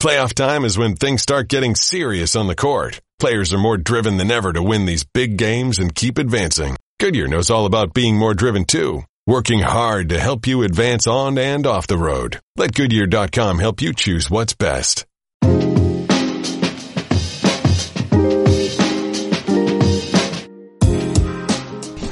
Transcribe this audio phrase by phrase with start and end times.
[0.00, 3.00] Playoff time is when things start getting serious on the court.
[3.18, 6.76] Players are more driven than ever to win these big games and keep advancing.
[7.00, 11.36] Goodyear knows all about being more driven too, working hard to help you advance on
[11.36, 12.38] and off the road.
[12.56, 15.04] Let Goodyear.com help you choose what's best.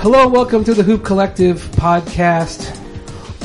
[0.00, 2.72] Hello welcome to the Hoop Collective podcast.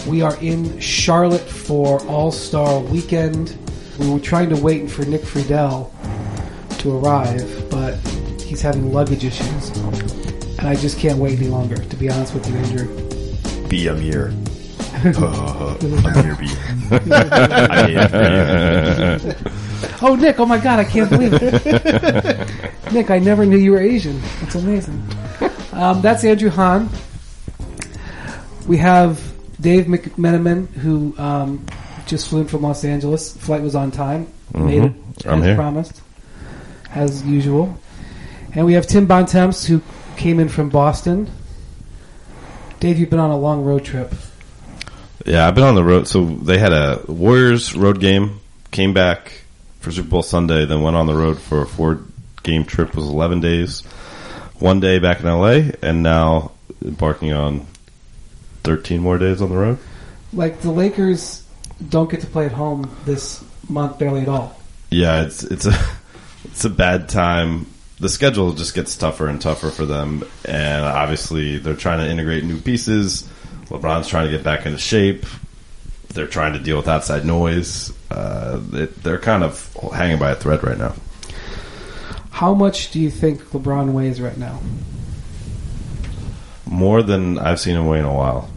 [0.08, 3.61] We are in Charlotte for All Star Weekend.
[4.02, 5.92] We were trying to wait for Nick Friedell
[6.80, 7.96] to arrive, but
[8.42, 9.70] he's having luggage issues.
[10.58, 13.68] And I just can't wait any longer, to be honest with you, Andrew.
[13.70, 14.34] B, I'm here.
[15.04, 16.48] Uh, I'm here, B.
[16.92, 19.36] I'm here.
[20.04, 22.50] Oh, Nick, oh my God, I can't believe it.
[22.92, 24.20] Nick, I never knew you were Asian.
[24.40, 25.00] That's amazing.
[25.74, 26.90] Um, that's Andrew Han.
[28.68, 29.22] We have
[29.62, 31.66] Dave McMenamin, who um,
[32.12, 33.36] just flew in from Los Angeles.
[33.36, 34.28] Flight was on time.
[34.54, 35.30] Made it Mm-hmm.
[35.30, 35.56] I'm as here.
[35.56, 36.02] promised,
[36.94, 37.78] as usual.
[38.54, 39.82] And we have Tim Bontemps, who
[40.18, 41.30] came in from Boston.
[42.82, 44.14] Dave, you've been on a long road trip.
[45.26, 46.08] Yeah, I've been on the road.
[46.08, 49.32] So they had a Warriors road game, came back
[49.80, 52.02] for Super Bowl Sunday, then went on the road for a four
[52.44, 52.90] game trip.
[52.90, 53.82] It was 11 days.
[54.60, 56.52] One day back in LA, and now
[56.84, 57.68] embarking on
[58.64, 59.78] 13 more days on the road.
[60.34, 61.44] Like the Lakers
[61.90, 64.60] don't get to play at home this month barely at all.
[64.90, 65.74] Yeah, it's it's a
[66.46, 67.68] it's a bad time.
[68.00, 72.44] The schedule just gets tougher and tougher for them, and obviously they're trying to integrate
[72.44, 73.30] new pieces.
[73.68, 75.26] LeBron's trying to get back into shape.
[76.10, 77.94] They're trying to deal with outside noise.
[78.10, 80.94] Uh, it, they're kind of hanging by a thread right now.
[82.32, 84.60] How much do you think LeBron weighs right now?
[86.66, 88.50] More than I've seen him weigh in a while.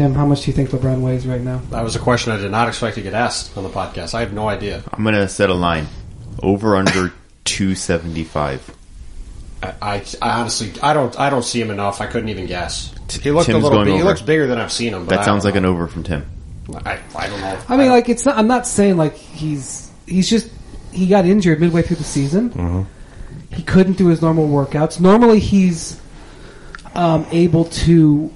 [0.00, 1.58] Tim, how much do you think LeBron weighs right now?
[1.68, 4.14] That was a question I did not expect to get asked on the podcast.
[4.14, 4.82] I have no idea.
[4.90, 5.88] I'm going to set a line.
[6.42, 7.12] Over under
[7.44, 8.74] 275.
[9.62, 12.00] I, I, I honestly, I don't, I don't see him enough.
[12.00, 12.94] I couldn't even guess.
[13.10, 13.96] He looked Tim's a little going big.
[13.96, 15.04] He looks bigger than I've seen him.
[15.04, 16.24] But That sounds don't like an over from Tim.
[16.86, 17.60] I, I don't know.
[17.68, 18.38] I mean, like it's not.
[18.38, 20.48] I'm not saying like he's he's just
[20.92, 22.86] he got injured midway through the season.
[23.52, 24.98] He couldn't do his normal workouts.
[24.98, 26.00] Normally, he's
[26.94, 28.32] um, able to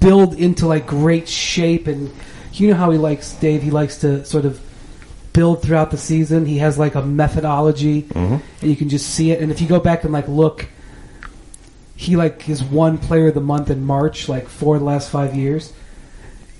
[0.00, 2.10] build into like great shape, and
[2.52, 3.62] you know how he likes Dave.
[3.62, 4.60] He likes to sort of
[5.32, 6.46] build throughout the season.
[6.46, 9.40] He has like a methodology, and you can just see it.
[9.40, 10.68] And if you go back and like look,
[11.96, 15.34] he like is one player of the month in March, like for the last five
[15.34, 15.72] years,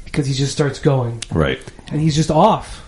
[0.05, 1.61] because he just starts going Right.
[1.91, 2.85] and he's just off.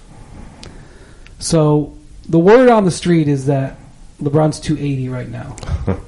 [1.38, 1.96] So
[2.28, 3.76] the word on the street is that
[4.22, 5.56] LeBron's 280 right now.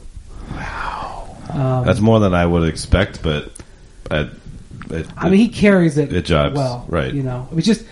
[1.50, 3.52] Um, That's more than I would expect, but
[4.12, 4.28] I,
[4.94, 6.12] it, I mean, he carries it.
[6.12, 7.12] it jives, well, right.
[7.12, 7.84] You know, it's just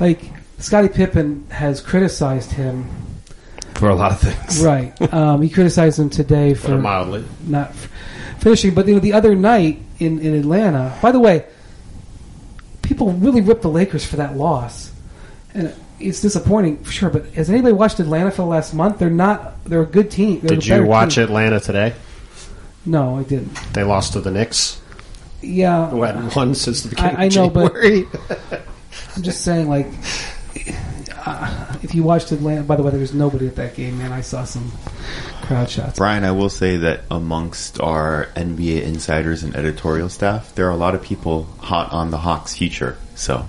[0.00, 0.20] like
[0.58, 2.86] Scottie Pippen has criticized him.
[3.74, 4.62] for a lot of things.
[4.64, 7.24] Right, um, he criticized him today Put it for mildly.
[7.46, 7.90] not f-
[8.38, 8.74] finishing.
[8.74, 10.96] But you know, the other night in in Atlanta.
[11.02, 11.44] By the way,
[12.82, 14.92] people really ripped the Lakers for that loss,
[15.54, 17.10] and it's disappointing, for sure.
[17.10, 18.98] But has anybody watched Atlanta for the last month?
[18.98, 19.64] They're not.
[19.64, 20.40] They're a good team.
[20.40, 21.24] They're Did you watch team.
[21.24, 21.94] Atlanta today?
[22.84, 23.52] No, I didn't.
[23.72, 24.80] They lost to the Knicks.
[25.46, 27.74] Yeah, Who hadn't since the beginning I- I know, but-
[29.16, 29.86] I'm just saying, like,
[31.24, 32.62] uh, if you watched Atlanta.
[32.62, 34.12] By the way, there was nobody at that game, man.
[34.12, 34.70] I saw some
[35.42, 35.98] crowd shots.
[35.98, 40.76] Brian, I will say that amongst our NBA insiders and editorial staff, there are a
[40.76, 42.96] lot of people hot on the Hawks' future.
[43.16, 43.46] So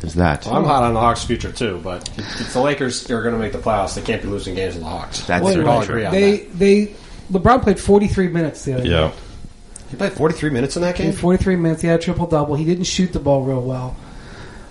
[0.00, 0.46] there's that.
[0.46, 3.52] I'm hot on the Hawks' future too, but if the Lakers are going to make
[3.52, 5.26] the playoffs, they can't be losing games to the Hawks.
[5.26, 6.10] That's Wait, we certainly true.
[6.10, 6.36] They
[6.86, 6.94] they
[7.32, 9.00] LeBron played 43 minutes the other Yeah.
[9.06, 9.14] night.
[9.90, 11.12] He played 43 minutes in that game.
[11.12, 11.82] 43 minutes.
[11.82, 12.54] He had a triple double.
[12.56, 13.96] He didn't shoot the ball real well.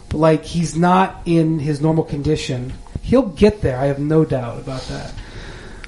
[0.10, 2.74] But, like, he's not in his normal condition.
[3.02, 3.78] He'll get there.
[3.80, 5.14] I have no doubt about that.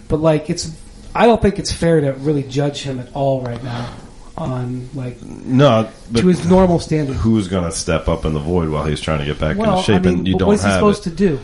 [0.08, 0.72] But, like, it's.
[1.16, 3.94] I don't think it's fair to really judge him at all right now
[4.38, 7.16] on, like, No, but to his normal standard.
[7.16, 9.72] who's going to step up in the void while he's trying to get back Well,
[9.80, 9.96] into shape?
[9.96, 11.12] I mean, and you don't what is he have supposed it.
[11.12, 11.40] to do?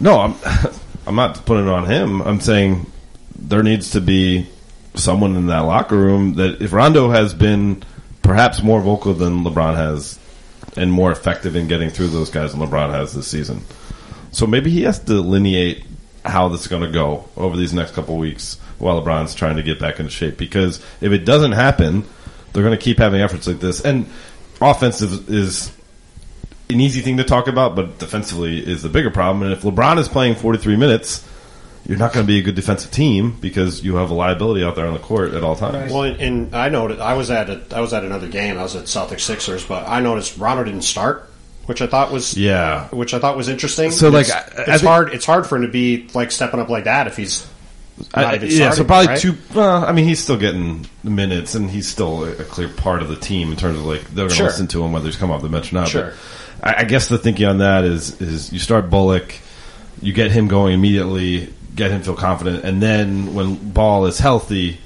[0.00, 0.34] No, I'm
[1.06, 2.22] I'm not putting it on him.
[2.22, 2.90] I'm saying
[3.38, 4.48] there needs to be
[4.94, 7.82] someone in that locker room that if Rondo has been
[8.22, 10.18] perhaps more vocal than LeBron has
[10.76, 13.62] and more effective in getting through those guys than LeBron has this season.
[14.30, 15.84] So maybe he has to delineate
[16.24, 19.62] how this is going to go over these next couple weeks while LeBron's trying to
[19.62, 22.04] get back into shape because if it doesn't happen,
[22.52, 24.08] they're going to keep having efforts like this and
[24.60, 25.72] offensive is
[26.70, 29.42] an easy thing to talk about, but defensively is the bigger problem.
[29.42, 31.26] And if LeBron is playing 43 minutes,
[31.86, 34.76] you're not going to be a good defensive team because you have a liability out
[34.76, 35.92] there on the court at all times.
[35.92, 38.56] Well, and, I noted I was at a, I was at another game.
[38.58, 41.28] I was at Celtics Sixers, but I noticed Rondo didn't start
[41.66, 42.88] which I thought was Yeah.
[42.88, 43.92] which I thought was interesting.
[43.92, 45.12] So, like, it's, I- I it's think- hard.
[45.14, 47.46] It's hard for him to be like stepping up like that if he's
[48.16, 49.18] not I, even yeah, so probably right?
[49.20, 49.36] two.
[49.54, 53.00] Well, I mean, he's still getting the minutes, and he's still a, a clear part
[53.00, 54.46] of the team in terms of like they're going to Sure.
[54.46, 55.88] listen to him whether he's come off the bench or not.
[55.88, 56.12] Sure.
[56.60, 59.38] But I, I guess the thinking on that is is you start Bullock,
[60.00, 64.78] you get him going immediately, get him feel confident, and then when Ball is healthy.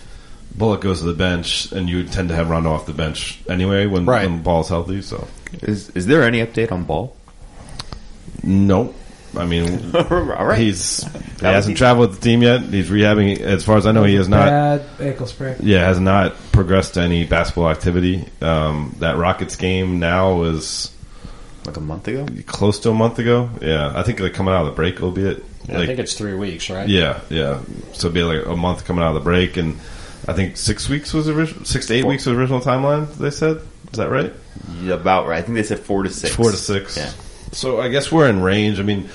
[0.56, 3.84] Bullock goes to the bench, and you tend to have Rondo off the bench anyway
[3.84, 4.26] when, Right.
[4.26, 5.02] when Ball's healthy.
[5.02, 5.28] So,
[5.60, 7.14] Is is there any update on Ball?
[8.42, 8.94] no,
[9.36, 10.58] I mean, All right.
[10.58, 11.78] he's he was hasn't easy.
[11.78, 12.62] traveled with the team yet.
[12.62, 13.40] He's rehabbing.
[13.40, 14.46] As far as I know, he has not.
[14.46, 15.56] Bad ankle sprain.
[15.60, 18.24] Yeah, has not progressed to any basketball activity.
[18.40, 20.90] Um, that Rockets game now was
[21.66, 22.26] like a month ago.
[22.46, 23.50] close to a month ago.
[23.60, 25.44] Yeah, I think like coming out of the break will be it.
[25.68, 26.88] Yeah, I think it's three weeks, right?
[26.88, 27.60] yeah, yeah.
[27.92, 29.78] So it'll be like a month coming out of the break, and
[30.28, 32.10] I think six weeks was the original, six to eight Four.
[32.10, 33.12] weeks was the original timeline.
[33.14, 33.60] They said,
[33.92, 34.32] is that right?
[34.80, 35.38] Yeah, about right.
[35.38, 36.34] I think they said four to six.
[36.34, 36.96] Four to six.
[36.96, 37.10] Yeah.
[37.52, 38.78] So I guess we're in range.
[38.80, 39.08] I mean,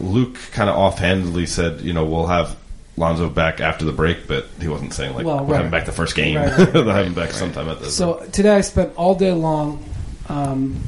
[0.00, 2.56] Luke kind of offhandedly said, you know, we'll have
[2.96, 5.56] Lonzo back after the break, but he wasn't saying like Well, we'll right.
[5.56, 6.36] have him back the first game.
[6.36, 9.14] Right, right, right, They'll have him back sometime at the So today I spent all
[9.14, 9.84] day long
[10.28, 10.80] um,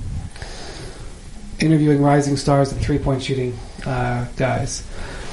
[1.60, 3.56] interviewing rising stars and three point shooting
[3.86, 4.82] uh, guys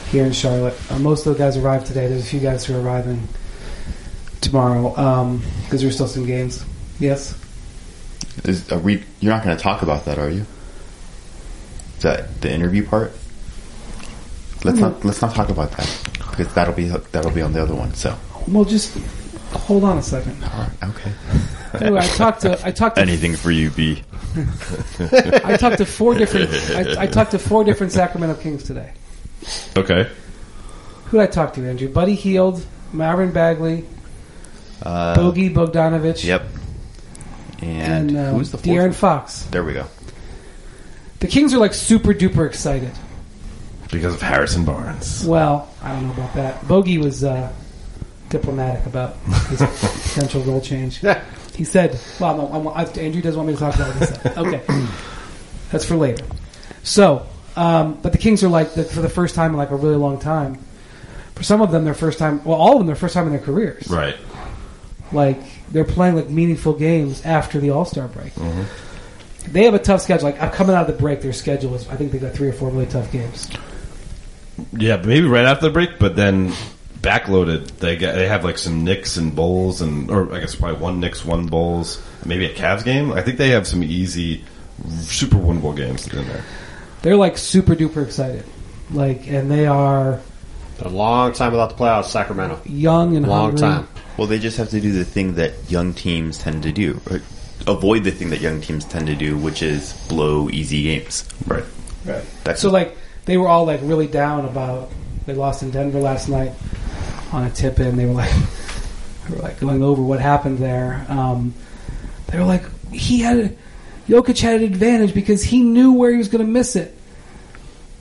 [0.09, 0.75] here in Charlotte.
[0.91, 2.07] Uh, most of the guys arrived today.
[2.07, 3.27] There's a few guys who are arriving
[4.41, 4.89] tomorrow
[5.65, 6.63] because there's still some games.
[6.99, 7.37] Yes.
[8.43, 9.03] Is, are we?
[9.19, 10.45] You're not going to talk about that, are you?
[11.97, 13.11] Is that the interview part?
[14.63, 15.03] Let's not.
[15.03, 17.93] Let's not talk about that because that'll be that'll be on the other one.
[17.95, 18.15] So,
[18.47, 18.95] Well, just
[19.51, 20.43] hold on a second.
[20.43, 21.11] all right, okay.
[21.73, 24.03] Anyway, I talked to I talked to Anything for you, B.
[25.43, 26.49] I talked to four different
[26.97, 28.93] I, I talked to four different Sacramento Kings today.
[29.75, 30.09] Okay.
[31.05, 31.87] Who did I talk to, Andrew?
[31.89, 33.85] Buddy Hield, Marvin Bagley,
[34.83, 36.43] Uh, Bogey Bogdanovich, Yep.
[37.61, 38.67] And, and uh, who's the fourth?
[38.67, 38.91] De'Aaron one?
[38.93, 39.43] Fox.
[39.45, 39.85] There we go.
[41.19, 42.91] The Kings are like super duper excited.
[43.91, 45.25] Because of Harrison Barnes.
[45.25, 46.67] Well, I don't know about that.
[46.67, 47.51] Bogey was uh,
[48.29, 49.15] diplomatic about
[49.49, 49.59] his
[50.13, 51.01] potential role change.
[51.57, 54.05] He said, "Well, no, I'm, I, Andrew doesn't want me to talk about what he
[54.05, 54.87] said." Okay,
[55.71, 56.23] that's for later.
[56.83, 57.25] So,
[57.55, 59.95] um, but the Kings are like the, for the first time in like a really
[59.95, 60.59] long time.
[61.33, 62.43] For some of them, their first time.
[62.43, 63.87] Well, all of them, their first time in their careers.
[63.89, 64.15] Right.
[65.11, 65.39] Like
[65.71, 68.35] they're playing like meaningful games after the All Star break.
[68.35, 69.51] Mm-hmm.
[69.51, 70.29] They have a tough schedule.
[70.29, 71.89] Like I'm coming out of the break, their schedule is.
[71.89, 73.49] I think they got three or four really tough games.
[74.73, 76.53] Yeah, maybe right after the break, but then
[77.07, 77.67] backloaded.
[77.77, 80.99] They get they have like some Knicks and Bulls, and or I guess probably one
[80.99, 83.11] Knicks, one Bulls, maybe a Cavs game.
[83.13, 84.43] I think they have some easy,
[84.99, 86.43] super winnable games in there.
[87.01, 88.43] They're like super duper excited.
[88.91, 90.19] Like, and they are
[90.81, 92.59] A long time without the playoffs, Sacramento.
[92.65, 93.59] young and a Long hungry.
[93.61, 93.87] time.
[94.17, 96.99] Well, they just have to do the thing that young teams tend to do.
[97.11, 97.21] Or
[97.67, 101.27] avoid the thing that young teams tend to do, which is blow easy games.
[101.45, 101.63] Right.
[102.05, 102.23] Right.
[102.43, 102.95] That's So like
[103.25, 104.89] they were all like really down about
[105.27, 106.53] they lost in Denver last night
[107.31, 107.97] on a tip in.
[107.97, 108.31] They were like
[109.27, 111.05] they were like going over what happened there.
[111.09, 111.53] Um,
[112.27, 113.55] they were like he had
[114.07, 116.97] Jokic had an advantage because he knew where he was going to miss it.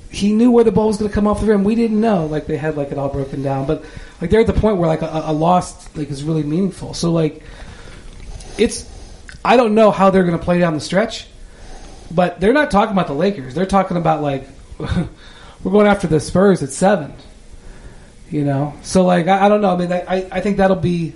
[0.09, 1.65] He knew where the ball was going to come off the rim.
[1.65, 2.27] We didn't know.
[2.27, 3.85] Like they had like it all broken down, but
[4.21, 6.95] like they're at the point where like a, a loss like is really meaningful.
[6.95, 7.43] So like
[8.57, 8.91] it's
[9.45, 11.27] I don't know how they're going to play down the stretch.
[12.09, 13.53] But they're not talking about the Lakers.
[13.53, 14.47] They're talking about like
[15.63, 17.13] we're going after the Spurs at seven.
[18.31, 19.71] You know, so like I, I don't know.
[19.73, 21.15] I mean, I I- I think that'll be.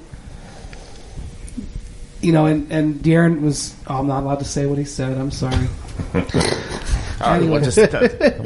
[2.21, 3.75] You know, and and De'Aaron was.
[3.87, 5.17] Oh, I'm not allowed to say what he said.
[5.17, 5.57] I'm sorry.
[6.15, 7.51] All right, Anyway.
[7.61, 7.79] well, just,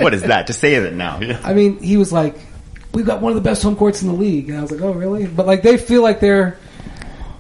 [0.01, 0.47] what is that?
[0.47, 1.21] Just say it now.
[1.21, 1.41] Yeah.
[1.45, 2.37] I mean, he was like,
[2.93, 4.81] "We've got one of the best home courts in the league," and I was like,
[4.81, 6.57] "Oh, really?" But like, they feel like they're,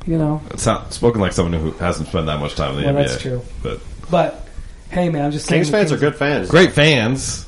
[0.06, 0.42] you know.
[0.50, 3.08] It's not spoken like someone who hasn't spent that much time in the Well, NBA.
[3.08, 3.42] that's true.
[3.62, 3.80] But
[4.11, 4.46] But
[4.90, 5.61] hey, man, I'm just saying.
[5.62, 6.49] Kings the fans are good fans.
[6.50, 7.46] great fans,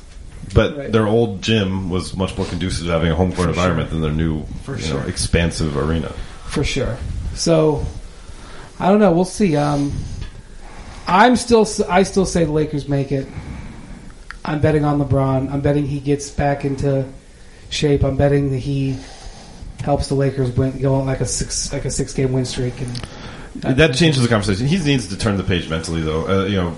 [0.57, 0.91] but Right.
[0.91, 4.11] their old gym was much more conducive to having a home court environment than their
[4.11, 4.99] new, For you sure.
[5.01, 6.11] know, expansive arena.
[6.47, 6.97] for sure.
[7.35, 7.85] So
[8.79, 9.11] I don't know.
[9.11, 9.55] We'll see.
[9.55, 9.91] Um,
[11.07, 11.65] I'm still.
[11.87, 13.27] I still say the Lakers make it.
[14.43, 15.51] I'm betting on LeBron.
[15.53, 17.05] I'm betting he gets back into
[17.69, 18.03] shape.
[18.03, 18.97] I'm betting that he
[19.83, 22.73] helps the Lakers win, go on like a six like a six game win streak.
[22.81, 24.65] And That changes the conversation.
[24.67, 26.27] He needs to turn the page mentally, though.
[26.27, 26.75] Uh, you know,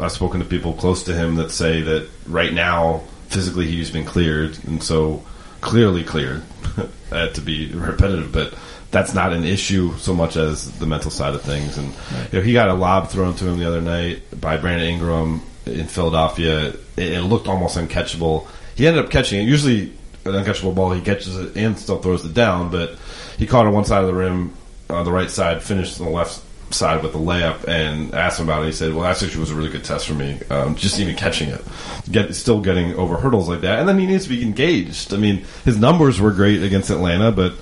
[0.00, 4.04] I've spoken to people close to him that say that right now, physically, he's been
[4.04, 5.24] cleared, and so
[5.60, 6.42] clearly cleared.
[7.12, 8.54] uh, to be repetitive, but
[8.90, 11.78] that's not an issue so much as the mental side of things.
[11.78, 11.88] And
[12.32, 15.42] you know, he got a lob thrown to him the other night by Brandon Ingram
[15.66, 16.68] in Philadelphia.
[16.96, 18.46] It, it looked almost uncatchable.
[18.74, 19.44] He ended up catching it.
[19.44, 19.92] Usually,
[20.24, 22.96] an uncatchable ball, he catches it and still throws it down, but
[23.38, 24.54] he caught it on one side of the rim,
[24.88, 28.48] on the right side, finished on the left side with the layup and asked him
[28.48, 28.66] about it.
[28.66, 30.40] He said, "Well, that actually was a really good test for me.
[30.50, 31.62] Um, just even catching it,
[32.10, 35.12] get still getting over hurdles like that, and then he needs to be engaged.
[35.12, 37.54] I mean, his numbers were great against Atlanta, but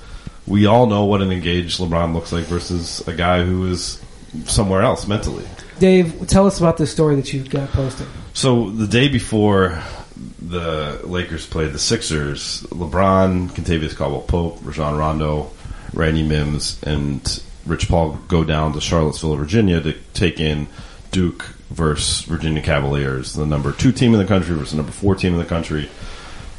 [0.47, 4.01] we all know what an engaged LeBron looks like versus a guy who is
[4.45, 5.45] somewhere else mentally.
[5.79, 8.07] Dave, tell us about this story that you got posted.
[8.33, 9.81] So the day before
[10.41, 15.51] the Lakers played the Sixers, LeBron, Kentavious Caldwell Pope, Rajon Rondo,
[15.93, 20.67] Randy Mims, and Rich Paul go down to Charlottesville, Virginia to take in
[21.11, 25.15] Duke versus Virginia Cavaliers, the number two team in the country versus the number four
[25.15, 25.89] team in the country.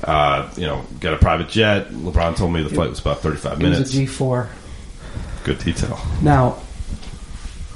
[0.04, 1.90] Uh, you know, got a private jet.
[1.90, 3.94] LeBron told me the flight was about 35 It was minutes.
[3.94, 4.49] a G4.
[5.44, 5.99] Good detail.
[6.23, 6.59] Now,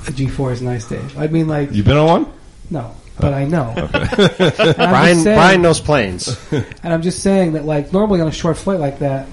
[0.06, 1.16] a G4 is nice, Dave.
[1.18, 2.32] I mean, like, You've been on one?
[2.70, 3.74] no, but I know.
[3.76, 6.36] And I'm Brian, saying- Brian knows planes.
[6.52, 9.28] And I'm just saying that, like, normally on a short flight like that,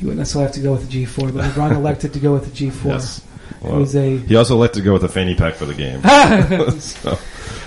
[0.00, 2.44] you wouldn't necessarily have to go with the G4, but LeBron elected to go with
[2.54, 2.84] the G4.
[2.84, 3.22] Yes.
[3.64, 4.18] It was a.
[4.18, 6.00] He also elected to go with a fanny pack for the game.
[6.80, 7.18] So-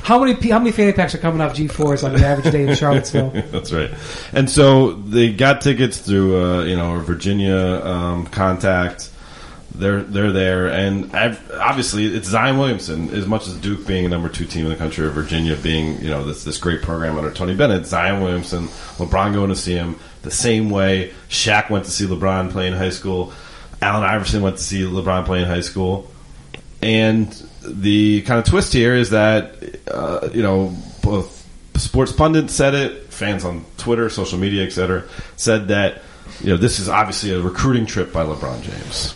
[0.03, 2.75] How many how many fanny packs are coming off G4s on an average day in
[2.75, 3.29] Charlottesville?
[3.51, 3.91] That's right.
[4.33, 9.11] And so they got tickets through, uh, you know, a Virginia um, contact.
[9.75, 13.09] They're they're there, and I've, obviously it's Zion Williamson.
[13.11, 16.01] As much as Duke being a number two team in the country, or Virginia being
[16.01, 18.67] you know this this great program under Tony Bennett, Zion Williamson,
[18.97, 22.73] LeBron going to see him the same way Shaq went to see LeBron play in
[22.73, 23.33] high school.
[23.81, 26.11] Allen Iverson went to see LeBron play in high school.
[26.81, 27.31] And
[27.65, 29.55] the kind of twist here is that,
[29.89, 31.45] uh, you know, both
[31.75, 36.01] sports pundits said it, fans on Twitter, social media, etc., said that,
[36.41, 39.15] you know, this is obviously a recruiting trip by LeBron James.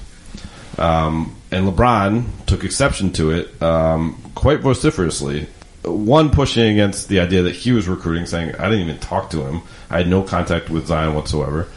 [0.77, 5.47] Um, and LeBron took exception to it um, quite vociferously.
[5.83, 9.45] One, pushing against the idea that he was recruiting, saying, I didn't even talk to
[9.45, 9.61] him.
[9.89, 11.67] I had no contact with Zion whatsoever.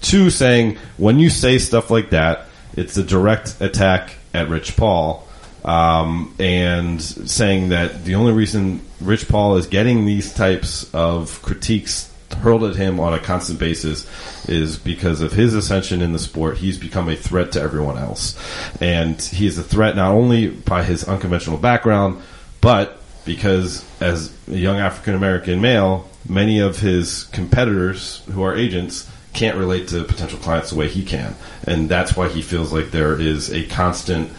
[0.00, 5.26] Two, saying, when you say stuff like that, it's a direct attack at Rich Paul.
[5.62, 12.10] Um, and saying that the only reason Rich Paul is getting these types of critiques
[12.38, 14.06] hurled at him on a constant basis
[14.48, 16.56] is because of his ascension in the sport.
[16.56, 18.38] He's become a threat to everyone else.
[18.80, 22.22] And he is a threat not only by his unconventional background,
[22.60, 29.10] but because as a young African American male, many of his competitors who are agents
[29.32, 31.34] can't relate to potential clients the way he can.
[31.66, 34.30] And that's why he feels like there is a constant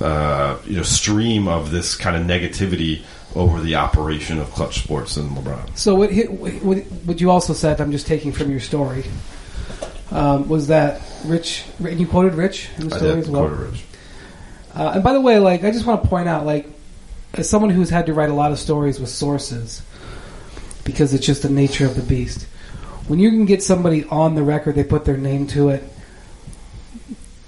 [0.00, 3.02] uh, you know stream of this kind of negativity
[3.34, 5.76] over the operation of clutch sports and LeBron.
[5.76, 6.12] So what,
[6.62, 9.04] what, what you also said, I'm just taking from your story,
[10.12, 13.48] um, was that Rich, and you quoted Rich in the I story did as well.
[13.48, 13.84] quote Rich.
[14.74, 16.68] Uh, and by the way, like I just want to point out, like
[17.34, 19.82] as someone who's had to write a lot of stories with sources,
[20.84, 22.46] because it's just the nature of the beast.
[23.08, 25.82] When you can get somebody on the record, they put their name to it.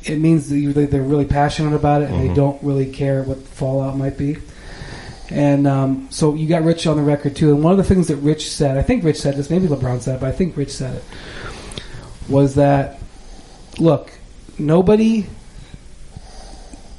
[0.05, 2.35] It means that you, they- they're really passionate about it, and they Mhm.
[2.37, 4.37] don't really care what the fallout might be.
[5.29, 7.53] And um, so you got Rich on the record too.
[7.53, 10.01] And one of the things that Rich said, I think Rich said this, maybe LeBron
[10.01, 11.05] said it, but I think Rich said it,
[12.29, 13.01] was that
[13.81, 14.13] look,
[14.59, 15.27] nobody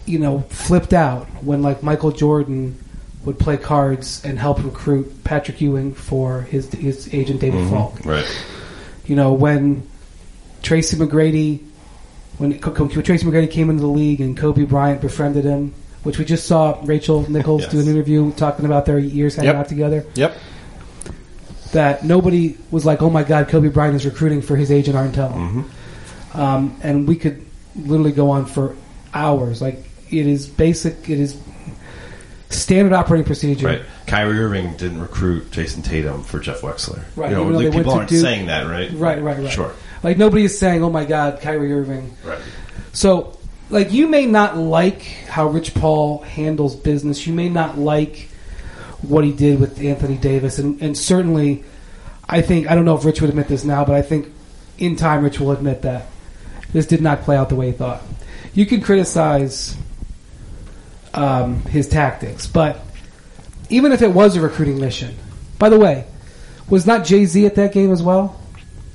[0.08, 2.78] you know, flipped out when like Michael Jordan
[3.26, 7.70] would play cards and help recruit Patrick Ewing for his his agent David Mhm.
[7.70, 8.06] Falk.
[8.06, 8.26] Right.
[9.06, 9.84] You know, when
[10.64, 11.60] Tracy McGrady
[12.38, 15.74] when Co- Tracy McGrady came into the league and Kobe Bryant befriended him,
[16.04, 17.72] which we just saw Rachel Nichols Yes.
[17.72, 19.56] do an interview talking about their years hanging Yep.
[19.56, 20.06] out together.
[20.16, 20.36] Yep.
[21.74, 25.12] That nobody was like, "Oh my God, Kobe Bryant is recruiting for his agent Arn
[25.12, 25.66] Tellem,"
[26.34, 26.40] Mm-hmm.
[26.40, 27.42] um, and we could
[27.76, 28.74] literally go on for
[29.14, 29.62] hours.
[29.62, 31.10] Like it is basic.
[31.10, 31.40] It is
[32.50, 33.68] standard operating procedure.
[33.68, 33.82] Right.
[34.06, 37.04] Kyrie Irving didn't recruit Jayson Tatum for Jeff Wechsler.
[37.16, 38.22] Right, You know, like, people aren't Duke.
[38.22, 38.90] saying that, right?
[38.94, 39.52] Right, right, right.
[39.52, 39.74] Sure.
[40.04, 42.40] Like nobody is saying, "Oh my God, Kyrie Irving." Right.
[42.94, 43.38] So,
[43.70, 47.26] like, you may not like how Rich Paul handles business.
[47.28, 48.30] You may not like
[49.02, 51.64] what he did with Anthony Davis, and, and certainly,
[52.30, 54.28] I think I don't know if Rich would admit this now, but I think
[54.78, 56.06] in time Rich will admit that
[56.72, 58.02] this did not play out the way he thought.
[58.54, 59.76] You can criticize
[61.14, 62.80] um, his tactics, but
[63.70, 65.16] even if it was a recruiting mission,
[65.60, 66.06] by the way,
[66.70, 68.40] was not Jay Z at that game as well?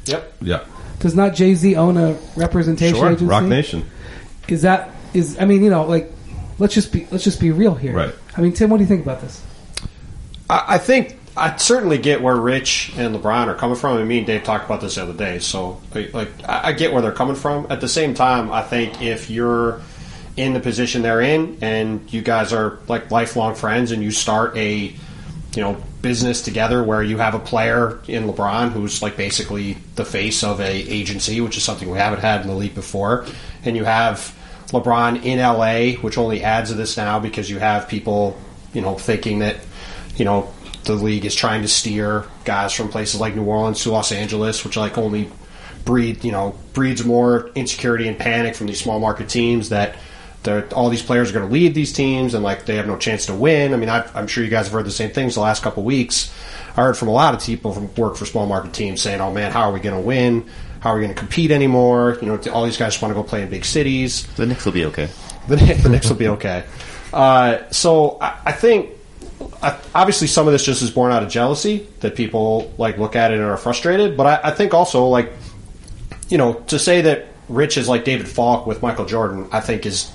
[0.06, 0.32] Yep.
[0.42, 0.64] Yeah.
[1.00, 3.06] Does not Jay Z own a representation Sure.
[3.08, 3.24] agency?
[3.24, 3.84] Roc Nation.
[4.48, 5.38] Is that is?
[5.40, 6.12] I mean, you know, like
[6.58, 7.94] let's just be let's just be real here.
[7.94, 8.14] Right.
[8.36, 9.42] I mean, Tim, what do you think about this?
[10.48, 13.96] I, I think I certainly get where Rich and LeBron are coming from.
[13.96, 16.92] I mean, Dave talked about this the other day, so like, like I, I get
[16.92, 17.66] where they're coming from.
[17.70, 19.80] At the same time, I think if you're
[20.36, 24.56] in the position they're in, and you guys are like lifelong friends, and you start
[24.56, 24.94] a
[25.54, 30.04] you know business together where you have a player in LeBron who's like basically the
[30.04, 33.26] face of a agency, which is something we haven't had in the league before,
[33.64, 34.34] and you have
[34.72, 38.36] LeBron in LA, which only adds to this now because you have people,
[38.72, 39.56] you know, thinking that,
[40.16, 40.52] you know,
[40.84, 44.64] the league is trying to steer guys from places like New Orleans to Los Angeles,
[44.64, 45.30] which like only
[45.84, 49.96] breed, you know, breeds more insecurity and panic from these small market teams that
[50.42, 52.96] they're, all these players are going to leave these teams and like they have no
[52.96, 53.74] chance to win.
[53.74, 55.82] I mean, I've, I'm sure you guys have heard the same things the last couple
[55.82, 56.32] of weeks.
[56.76, 59.32] I heard from a lot of people from work for small market teams saying, "Oh
[59.32, 60.48] man, how are we going to win?
[60.80, 62.18] How are we going to compete anymore?
[62.20, 64.26] You know, all these guys just want to go play in big cities.
[64.36, 65.08] The Knicks will be okay.
[65.48, 66.64] The, Knicks- the Knicks will be okay."
[67.12, 68.90] Uh, so I, I think
[69.62, 73.16] I, obviously some of this just is born out of jealousy that people like look
[73.16, 74.16] at it and are frustrated.
[74.16, 75.32] But I, I think also like
[76.30, 79.84] you know to say that Rich is like David Falk with Michael Jordan, I think
[79.84, 80.10] is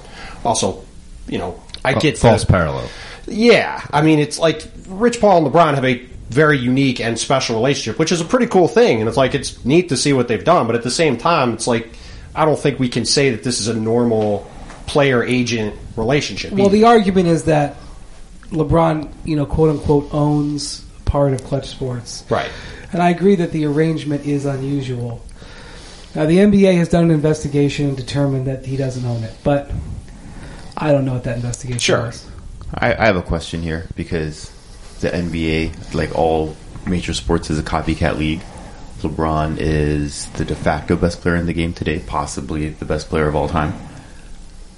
[0.48, 0.84] also
[1.28, 2.90] you know I get false the, parallel.
[3.28, 7.56] yeah, I mean, it's like Rich Paul and LeBron have a very unique and special
[7.56, 9.00] relationship, which is a pretty cool thing.
[9.00, 11.54] And it's like it's neat to see what they've done, but at the same time,
[11.54, 11.90] it's like
[12.36, 14.50] I don't think we can say that this is a normal
[14.86, 16.54] player agent relationship.
[16.54, 17.76] Well, the argument is that
[18.52, 22.24] LeBron, you know, quote unquote, owns part of Clutch Sports.
[22.30, 22.52] right.
[22.94, 25.22] And I agree that the arrangement is unusual.
[26.16, 29.70] Now, the NBA has done an investigation and determined that he doesn't own it, but
[30.78, 32.06] I don't know what that investigation Sure.
[32.06, 32.26] was.
[32.74, 34.52] I, I have a question here because
[35.00, 36.56] the NBA, like all
[36.86, 38.42] major sports, is a copycat league.
[39.02, 43.28] LeBron is the de facto best player in the game today, possibly the best player
[43.28, 43.74] of all time.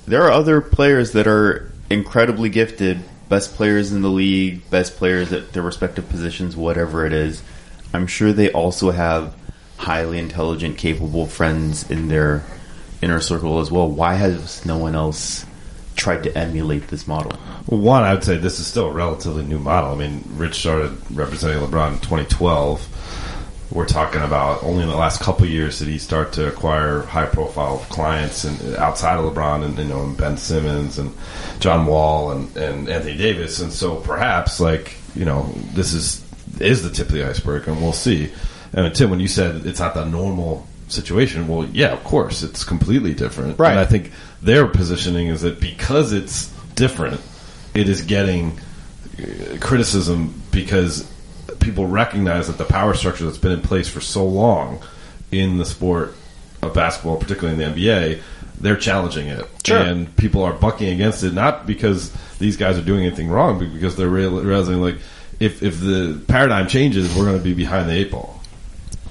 [0.06, 5.32] There are other players that are incredibly gifted, best players in the league, best players
[5.34, 7.42] at their respective positions, whatever it is.
[7.94, 9.36] I'm sure they also have
[9.78, 12.44] highly intelligent, capable friends in their
[13.02, 13.90] inner circle as well.
[13.90, 15.46] Why has no one else
[16.00, 17.34] tried to emulate this model?
[17.68, 19.92] Well, one, I would say this is still a relatively new model.
[19.92, 23.66] I mean, Rich started representing LeBron in 2012.
[23.72, 27.86] We're talking about only in the last couple years did he start to acquire high-profile
[27.90, 31.14] clients and outside of LeBron, and you know, and Ben Simmons and
[31.60, 36.26] John Wall and, and Anthony Davis, and so perhaps like you know, this is
[36.60, 38.32] is the tip of the iceberg, and we'll see.
[38.74, 42.44] I mean, Tim, when you said it's not the normal situation, well, yeah, of course,
[42.44, 43.72] it's completely different, Right.
[43.72, 44.12] And I think
[44.42, 47.22] their positioning is that because it's different,
[47.74, 48.60] it is getting
[49.20, 51.10] uh, criticism because
[51.60, 54.82] people recognize that the power structure that's been in place for so long
[55.32, 56.16] in the sport
[56.62, 58.22] of basketball, particularly in the NBA,
[58.60, 59.78] they're challenging it, Sure.
[59.80, 61.34] and people are bucking against it.
[61.34, 64.98] Not because these guys are doing anything wrong, but because they're realizing like
[65.40, 68.39] if if the paradigm changes, we're going to be behind the eight ball.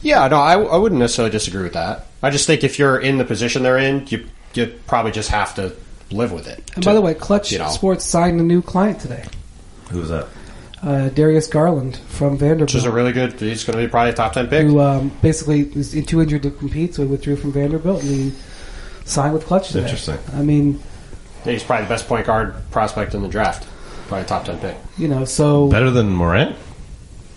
[0.03, 2.07] Yeah, no, I, I wouldn't necessarily disagree with that.
[2.23, 5.55] I just think if you're in the position they're in, you you probably just have
[5.57, 5.75] to
[6.11, 6.59] live with it.
[6.75, 7.69] And To- by the way, Clutch you know.
[7.69, 9.25] Sports signed a new client today,
[9.91, 10.27] Who's that?
[10.83, 12.69] uh, Darius Garland from Vanderbilt.
[12.71, 13.33] which is a really good.
[13.41, 14.67] He's going to be probably a top ten pick.
[14.67, 18.33] who um, basically was too injured to compete, so he withdrew from Vanderbilt and he
[19.05, 19.83] signed with Clutch today.
[19.83, 20.19] Interesting.
[20.35, 20.81] I mean,
[21.45, 23.67] Yeah, he's probably the best point guard prospect in the draft.
[24.09, 24.77] Probably a top ten pick.
[24.97, 26.57] you know, so Better than Morant?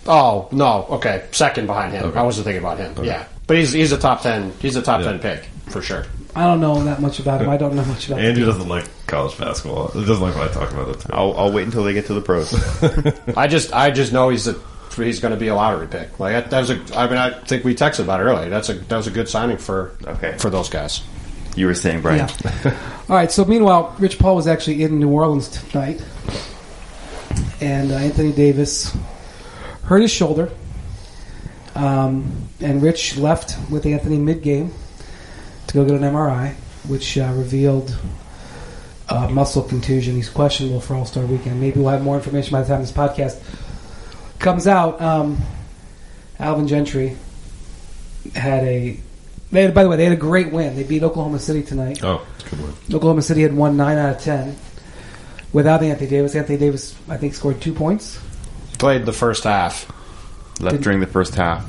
[0.06, 2.04] Oh no, okay, second behind him.
[2.06, 2.18] Okay.
[2.18, 3.04] I wasn't thinking about him.
[3.04, 4.52] Yeah, but he's he's a top ten.
[4.60, 5.12] He's a top Yeah.
[5.12, 6.04] ten pick for sure.
[6.34, 7.50] I don't know that much about him.
[7.50, 8.50] I don't know much about Andrew him.
[8.52, 9.88] doesn't like college basketball.
[9.88, 11.04] He doesn't like when I talk about it.
[11.10, 12.52] I'll, I'll wait until they get to the pros.
[13.36, 14.56] I just I just know he's a
[14.96, 16.18] he's going to be a lottery pick.
[16.18, 16.98] Like that, that was a.
[16.98, 18.48] I mean, I think we texted about it earlier.
[18.48, 20.36] That's a that was a good signing for Okay.
[20.38, 21.02] for those guys.
[21.54, 22.28] you were saying, Brian.
[22.64, 22.76] Yeah.
[23.10, 23.30] All right.
[23.30, 26.02] So meanwhile, Rich Paul was actually in New Orleans tonight,
[27.60, 28.96] and uh, Anthony Davis
[29.92, 30.50] hurt his shoulder,
[31.74, 34.72] um, and Rich left with Anthony mid game
[35.66, 36.54] to go get an MRI,
[36.88, 37.94] which uh, revealed
[39.10, 40.14] uh, muscle contusion.
[40.14, 41.60] He's questionable for All Star Weekend.
[41.60, 43.38] Maybe we'll have more information by the time this podcast
[44.38, 44.98] comes out.
[45.02, 45.42] Um,
[46.38, 47.18] Alvin Gentry
[48.34, 48.98] had a.
[49.50, 50.74] They had, by the way, they had a great win.
[50.74, 52.02] They beat Oklahoma City tonight.
[52.02, 52.72] Oh, good one.
[52.94, 54.56] Oklahoma City had won nine out of ten
[55.52, 56.34] without Anthony Davis.
[56.34, 58.18] Anthony Davis, I think, scored two points.
[58.82, 59.86] Played the first half.
[60.58, 61.64] Left Didn't- during the first half.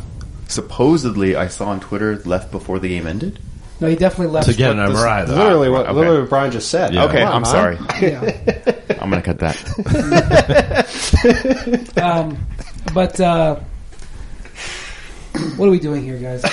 [0.47, 3.37] Supposedly, I saw on Twitter, left before the game ended.
[3.79, 4.47] No, he definitely left.
[4.49, 5.35] To get an but this- MRI, though.
[5.35, 5.93] Literally what okay.
[5.93, 6.91] literally what Brian just said.
[6.91, 7.03] Yeah.
[7.03, 7.51] Okay, Come on, I'm man.
[7.51, 7.77] sorry.
[8.01, 8.97] Yeah.
[8.99, 9.55] I'm going to cut that.
[12.03, 12.37] Um,
[12.95, 13.59] but uh,
[15.55, 16.43] what are we doing here, guys?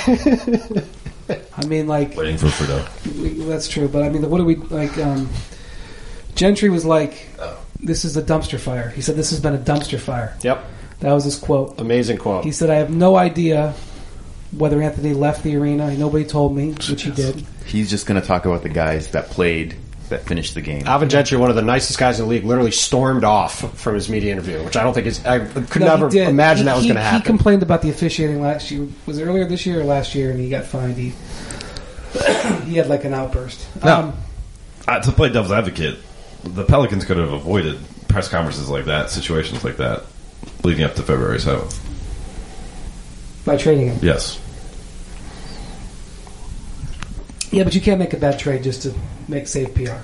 [1.56, 2.86] I mean, like Waiting for Frido.
[3.18, 4.96] we- that's true, but I mean, what are we like?
[4.98, 5.30] Um,
[6.34, 7.28] Gentry was like,
[7.82, 10.64] "This is a dumpster fire." He said, "This has been a dumpster fire." Yep,
[11.00, 11.80] That was his quote.
[11.80, 12.44] amazing quote.
[12.44, 13.74] He said, "I have no idea
[14.56, 15.90] whether Anthony left the arena.
[15.96, 19.30] Nobody told me, which he did." He's just going to talk about the guys that
[19.30, 19.76] played,
[20.08, 20.82] that finished the game.
[20.86, 24.08] Alvin Gentry, one of the nicest guys in the league, literally stormed off from his
[24.08, 25.24] media interview, which I don't think is.
[25.24, 27.20] I could No, never imagine He- that was going to happen.
[27.20, 28.88] He complained about the officiating last year.
[29.06, 30.30] Was it earlier this year or last year?
[30.32, 30.96] And he got fined.
[30.96, 31.12] He,
[32.64, 33.64] he had like an outburst.
[33.84, 33.94] No.
[34.00, 34.12] Um,
[34.88, 35.98] uh, to play devil's advocate,
[36.44, 40.02] the Pelicans could have avoided press conferences like that, situations like that,
[40.64, 41.78] leading up to February seventh.
[43.44, 43.98] by trading him.
[44.02, 44.40] Yes.
[47.50, 48.94] Yeah, but you can't make a bad trade just to
[49.28, 49.96] make safe PR.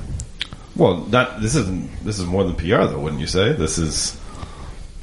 [0.75, 3.53] Well, not this isn't this is more than PR though, wouldn't you say?
[3.53, 4.17] This is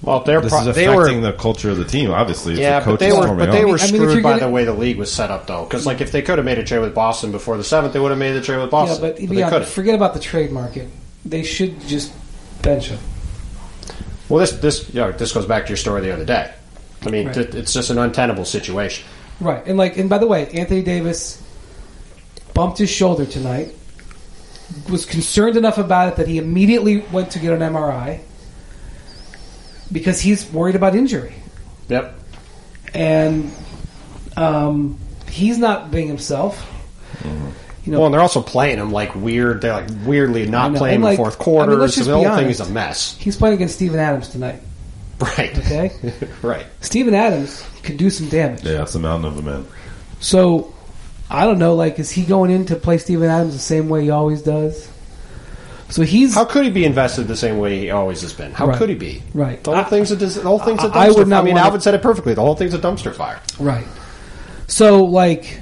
[0.01, 2.11] Well, they're this pro- is they affecting were the culture of the team.
[2.11, 3.69] Obviously, it's yeah, the but coaches they were but they on.
[3.71, 5.63] were I mean, screwed by gonna- the way the league was set up though.
[5.63, 7.99] Because like if they could have made a trade with Boston before the seventh, they
[7.99, 9.01] would have made the trade with Yeah, Boston.
[9.01, 10.89] but, they beyond, forget about the trade market.
[11.25, 12.11] They should just
[12.61, 12.99] bench him.
[14.29, 16.51] Well, this this you know, this goes back to your story the other day.
[17.05, 17.35] I mean, Right.
[17.35, 19.05] th- it's just an untenable situation.
[19.39, 21.41] Right, and like, and by the way, Anthony Davis
[22.53, 23.75] bumped his shoulder tonight.
[24.89, 28.19] Was concerned enough about it that he immediately went to get an MRI
[29.91, 31.33] because he's worried about injury,
[31.89, 32.15] Yep.
[32.93, 33.51] and
[34.37, 34.97] um,
[35.29, 36.65] he's not being himself.
[37.83, 39.61] You know, Well, and they're also playing him like weird.
[39.61, 41.77] They're like weirdly not playing And, in like, the fourth I quarter.
[41.77, 43.17] mean, so the be whole thing is a mess.
[43.19, 44.61] he's playing against Steven Adams tonight.
[45.19, 45.57] Right.
[45.57, 45.91] Okay,
[46.41, 46.65] right.
[46.81, 48.63] Steven Adams can do some damage.
[48.63, 49.65] yeah, it's a mountain of a man.
[50.21, 50.73] So
[51.29, 51.75] I don't know.
[51.75, 54.89] Like, is he going in to play Steven Adams the same way he always does?
[55.89, 58.51] So he's How could he be invested the same way he always has been?
[58.53, 58.77] How Right.
[58.77, 59.21] could he be?
[59.33, 59.63] Right.
[59.63, 60.95] The whole I- thing's a dis- the whole thing's a dumpster.
[60.95, 62.33] I would not I mean, Alvin said it perfectly.
[62.33, 63.39] The whole thing's a dumpster fire.
[63.59, 63.85] right.
[64.67, 65.59] So like,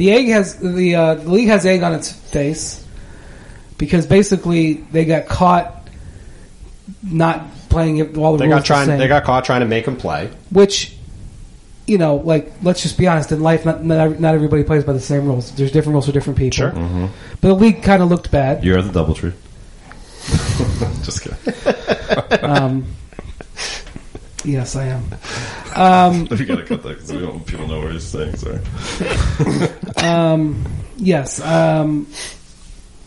[0.00, 2.82] the egg has the, uh, the league has egg on its face
[3.76, 5.86] because basically they got caught
[7.02, 8.86] not playing it all the They got trying.
[8.86, 10.30] the same, They got caught trying to make him play.
[10.50, 10.96] which.
[11.86, 13.32] You know, like let's just be honest.
[13.32, 15.50] In life, not not, not everybody plays by the same rules.
[15.56, 16.56] There's different rules for different people.
[16.70, 16.70] Sure.
[17.40, 18.62] But the league kind of looked bad.
[18.62, 19.32] You're at the DoubleTree.
[21.04, 22.44] Just kidding.
[22.48, 22.86] Um,
[24.44, 25.04] yes, I am.
[25.76, 27.44] Um, we gotta cut that because we don't.
[27.46, 28.36] People know what he's saying.
[28.36, 28.58] Sorry.
[29.96, 30.64] um,
[30.96, 31.40] yes.
[31.40, 32.06] Um,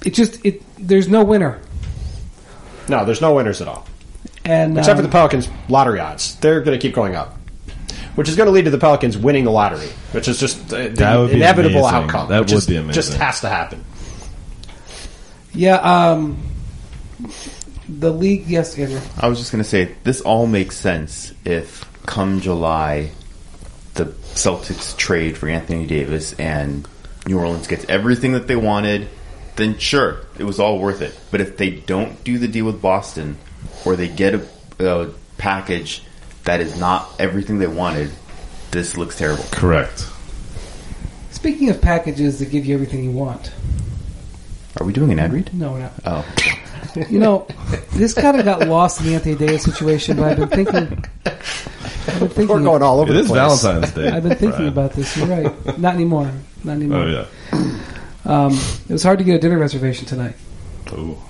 [0.06, 0.62] it just it.
[0.78, 1.62] There's no winner,
[2.90, 3.86] No, there's no winners at all,
[4.44, 6.36] and except for um, the Pelicans' lottery odds.
[6.38, 7.38] They're going to keep going up,
[8.16, 10.78] which is going to lead to the Pelicans winning the lottery, which is just uh,
[10.78, 12.04] the That would be inevitable amazing.
[12.10, 12.30] outcome.
[12.30, 12.94] That which would is- be amazing.
[12.94, 13.84] Just has to happen.
[15.54, 15.76] Yeah.
[15.76, 16.44] Um,
[17.88, 18.48] the league.
[18.48, 19.00] Yes, Andrew.
[19.20, 23.12] I was just going to say, this all makes sense if come July,
[23.96, 26.88] the Celtics trade for Anthony Davis and
[27.28, 29.08] New Orleans gets everything that they wanted,
[29.56, 31.18] then sure, it was all worth it.
[31.32, 33.38] But if they don't do the deal with Boston,
[33.86, 34.46] or they get a,
[34.80, 36.04] a package
[36.44, 38.12] that is not everything they wanted,
[38.72, 39.44] this looks terrible.
[39.52, 40.08] Correct.
[41.32, 43.52] Speaking of packages that give you everything you want,
[44.80, 45.54] Are we doing an ad read?
[45.54, 45.94] no, we're not.
[46.06, 46.26] Oh,
[47.10, 47.48] You know,
[47.94, 51.06] this kind of got lost in the Anthony Davis situation, but I've been thinking.
[51.26, 52.48] I've been thinking.
[52.48, 53.62] We're going all over It the is place.
[53.64, 54.10] Valentine's Day.
[54.10, 54.68] I've been thinking Brian.
[54.68, 55.16] about this.
[55.18, 55.80] You're right.
[55.80, 56.32] Not anymore.
[56.64, 57.00] Not anymore.
[57.00, 57.08] Oh
[57.52, 57.80] yeah.
[58.26, 58.54] Um,
[58.88, 60.36] it was hard to get a dinner reservation tonight
[60.94, 61.22] Oh,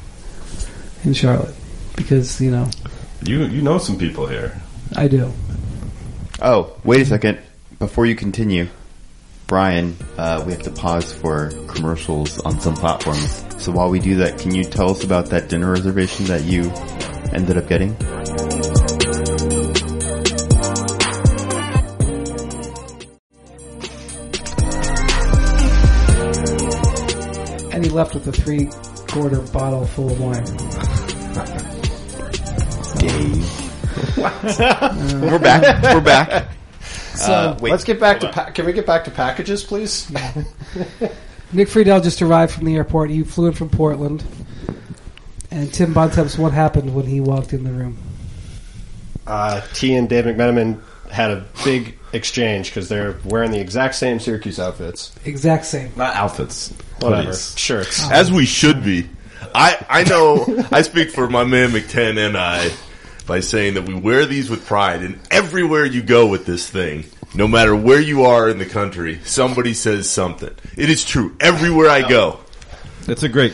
[1.03, 1.55] in Charlotte
[1.95, 2.69] because you know
[3.23, 4.61] you you know some people here.
[4.95, 5.31] I do.
[6.41, 7.39] oh, wait a second.
[7.79, 8.67] Before you continue,
[9.47, 13.43] Brian, uh, we have to pause for commercials on some platforms.
[13.63, 16.71] So while we do that, can you tell us about that dinner reservation that you
[17.33, 17.95] ended up getting?
[27.73, 28.69] And he left with a three
[29.07, 30.45] quarter bottle full of wine.
[32.97, 34.17] Dave.
[35.21, 35.83] We're back.
[35.83, 36.49] We're back.
[37.15, 37.71] So Uh, wait.
[37.71, 38.29] Let's get back to.
[38.31, 40.09] Pa- can we get back to packages, please?
[41.53, 43.09] Nick Friedell just arrived from the airport.
[43.11, 44.23] He flew in from Portland.
[45.51, 47.97] And Tim Bontemps, what happened when he walked in the room?
[49.27, 54.19] Uh, T and Dave McMenamin had a big exchange because they're wearing the exact same
[54.19, 55.13] Syracuse outfits.
[55.25, 55.91] Exact same.
[55.95, 56.69] Not outfits.
[56.99, 57.57] Whatever Hoodies.
[57.57, 58.09] shirts.
[58.09, 59.07] As we should be.
[59.53, 62.71] I, I know, I speak for my man McTen and I
[63.25, 67.05] by saying that we wear these with pride and everywhere you go with this thing,
[67.33, 70.53] no matter where you are in the country, somebody says something.
[70.77, 71.35] It is true.
[71.39, 72.39] Everywhere I go.
[73.07, 73.53] It's a great.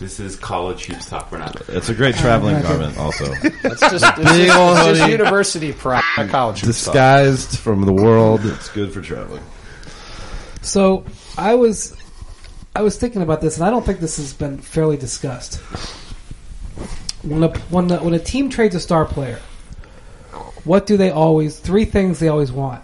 [0.00, 1.30] This is college hoops talk.
[1.30, 1.68] We're not.
[1.68, 2.98] It's a great traveling garment.
[2.98, 5.12] Also It's just, it's Big just, old it's just hoodie.
[5.12, 6.66] university pride, not college stuff.
[6.66, 8.40] disguised from the world.
[8.44, 9.42] It's good for traveling.
[10.62, 11.04] So
[11.38, 11.96] I was
[12.76, 15.60] I was thinking about this, and I don't think this has been fairly discussed.
[17.24, 19.38] When a when the, when a team trades a star player,
[20.64, 21.58] what do they always?
[21.58, 22.82] Three things they always want.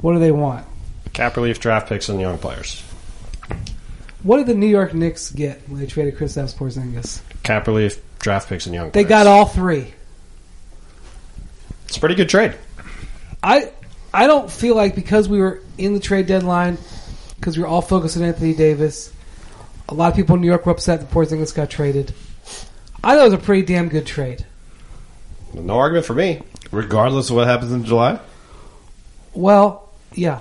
[0.00, 0.66] What do they want?
[1.12, 2.82] Cap relief, draft picks, and young players.
[4.22, 7.20] What did the New York Knicks get when they traded Chris Kristaps Porzingis?
[7.42, 8.90] Cap relief, draft picks, and young.
[8.90, 9.04] Players.
[9.04, 9.24] They players.
[9.24, 9.92] got all three.
[11.86, 12.54] It's a pretty good trade.
[13.42, 13.70] I
[14.14, 16.78] I don't feel like because we were in the trade deadline,
[17.36, 19.12] because we were all focused on Anthony Davis,
[19.88, 22.14] A lot of people in New York were upset that Porzingis got traded.
[23.04, 24.44] I thought it was a pretty damn good trade.
[25.54, 26.42] No argument for me.
[26.70, 28.18] Regardless of what happens in July?
[29.34, 30.40] Well, yeah,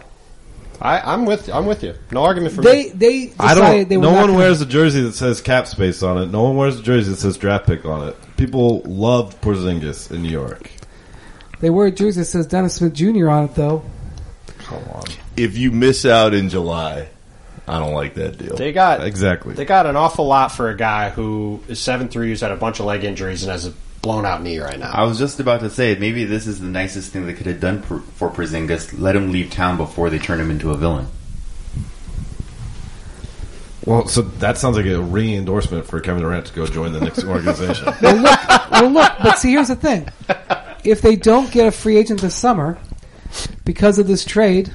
[0.82, 1.96] I, I'm with I'm with you.
[2.12, 2.90] No argument for they me.
[2.90, 3.90] they decided I don't.
[3.90, 6.28] they were no not one gonna- wears a jersey that says cap space on it.
[6.28, 8.16] No one wears a jersey that says draft pick on it.
[8.38, 10.70] People love Porzingis in New York.
[11.60, 13.30] They wear a jersey that says Dennis Smith Jr.
[13.30, 13.84] on it though.
[14.60, 15.04] Come on.
[15.38, 17.10] If you miss out in July,
[17.68, 18.56] I don't like that deal.
[18.56, 19.54] They got Exactly.
[19.54, 22.56] They got an awful lot for a guy who is seven three, who's had a
[22.56, 24.92] bunch of leg injuries and has a blown out knee right now.
[24.92, 27.60] I was just about to say maybe this is the nicest thing they could have
[27.60, 29.00] done for, for Porzingis.
[29.00, 31.08] Let him leave town before they turn him into a villain.
[33.86, 37.00] Well, so that sounds like a ringing endorsement for Kevin Durant to go join the
[37.00, 37.94] Knicks organization.
[38.02, 40.08] Well, look, well, look, but see, here's the thing:
[40.84, 42.78] if they don't get a free agent this summer
[43.66, 44.72] because of this trade,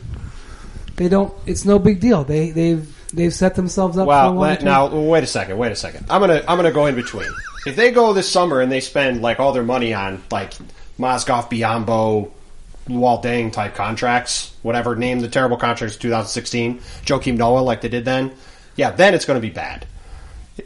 [0.97, 1.33] they don't.
[1.47, 2.25] It's no big deal.
[2.25, 4.07] They they've they've set themselves up.
[4.07, 5.59] Well, let, now wait a second.
[5.59, 6.07] Wait a second.
[6.11, 7.29] I'm gonna I'm gonna go in between.
[7.67, 10.53] If they go this summer and they spend like all their money on like
[10.99, 12.31] Mozgov, Biyombo,
[12.89, 17.89] Luol Deng type contracts, whatever, name the terrible contracts of 2016, Joakim Noah like they
[17.89, 18.33] did then,
[18.77, 19.87] yeah, then it's going to be bad.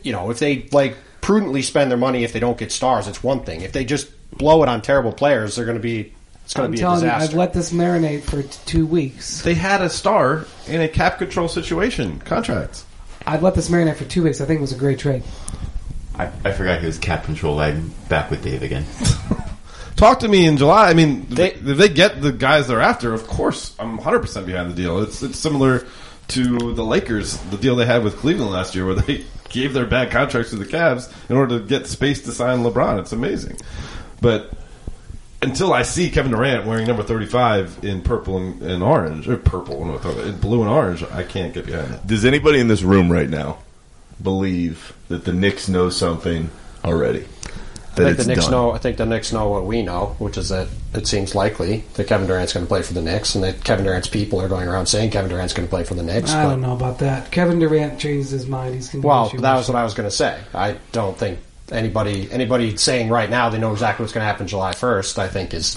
[0.02, 3.22] You know, if they like prudently spend their money if they don't get stars, it's
[3.22, 3.62] one thing.
[3.62, 6.12] If they just blow it on terrible players, they're going to be
[6.50, 7.30] it's going I'm to be a telling you, disaster.
[7.30, 9.42] I've let this marinate for t- two weeks.
[9.42, 12.18] they had a star in a cap control situation.
[12.18, 12.84] Contracts.
[13.24, 14.40] I've let this marinate for two weeks.
[14.40, 15.22] I think it was a great trade.
[16.16, 17.60] I, I forgot he was cap control.
[17.60, 18.84] I'm back with Dave again.
[19.96, 20.90] Talk to me in July.
[20.90, 24.44] I mean, They- if they get the guys they're after, of course, I'm 100 percent
[24.46, 25.00] behind the deal.
[25.02, 25.86] It's it's similar
[26.28, 29.86] to the Lakers, the deal they had with Cleveland last year, where they gave their
[29.86, 32.98] bad contracts to the Cavs in order to get space to sign LeBron.
[32.98, 33.56] It's amazing,
[34.20, 34.52] but
[35.42, 39.84] until I see Kevin Durant wearing number 35 in purple and, and orange, or purple,
[39.84, 42.06] no, in blue and orange, I can't get behind it.
[42.06, 43.58] Does anybody in this room right now
[44.22, 46.50] believe that the Knicks know something
[46.84, 47.26] already?
[47.92, 48.50] I think the Knicks done?
[48.52, 48.70] know.
[48.70, 52.06] I think the Knicks know what we know, which is that it seems likely that
[52.06, 54.68] Kevin Durant's going to play for the Knicks, and that Kevin Durant's people are going
[54.68, 56.30] around saying Kevin Durant's going to play for the Knicks.
[56.30, 57.30] I but- don't know about that.
[57.30, 58.74] Kevin Durant changed his mind.
[58.74, 60.40] He's going to Well, that was what I was going to say.
[60.54, 61.40] I don't think
[61.72, 65.18] anybody anybody saying right now they know exactly what's going to happen July first.
[65.18, 65.76] I think is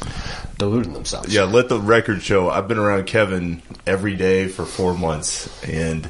[0.57, 1.33] deluding themselves.
[1.33, 2.49] Yeah, let the record show.
[2.49, 6.09] I've been around Kevin every day for four months, and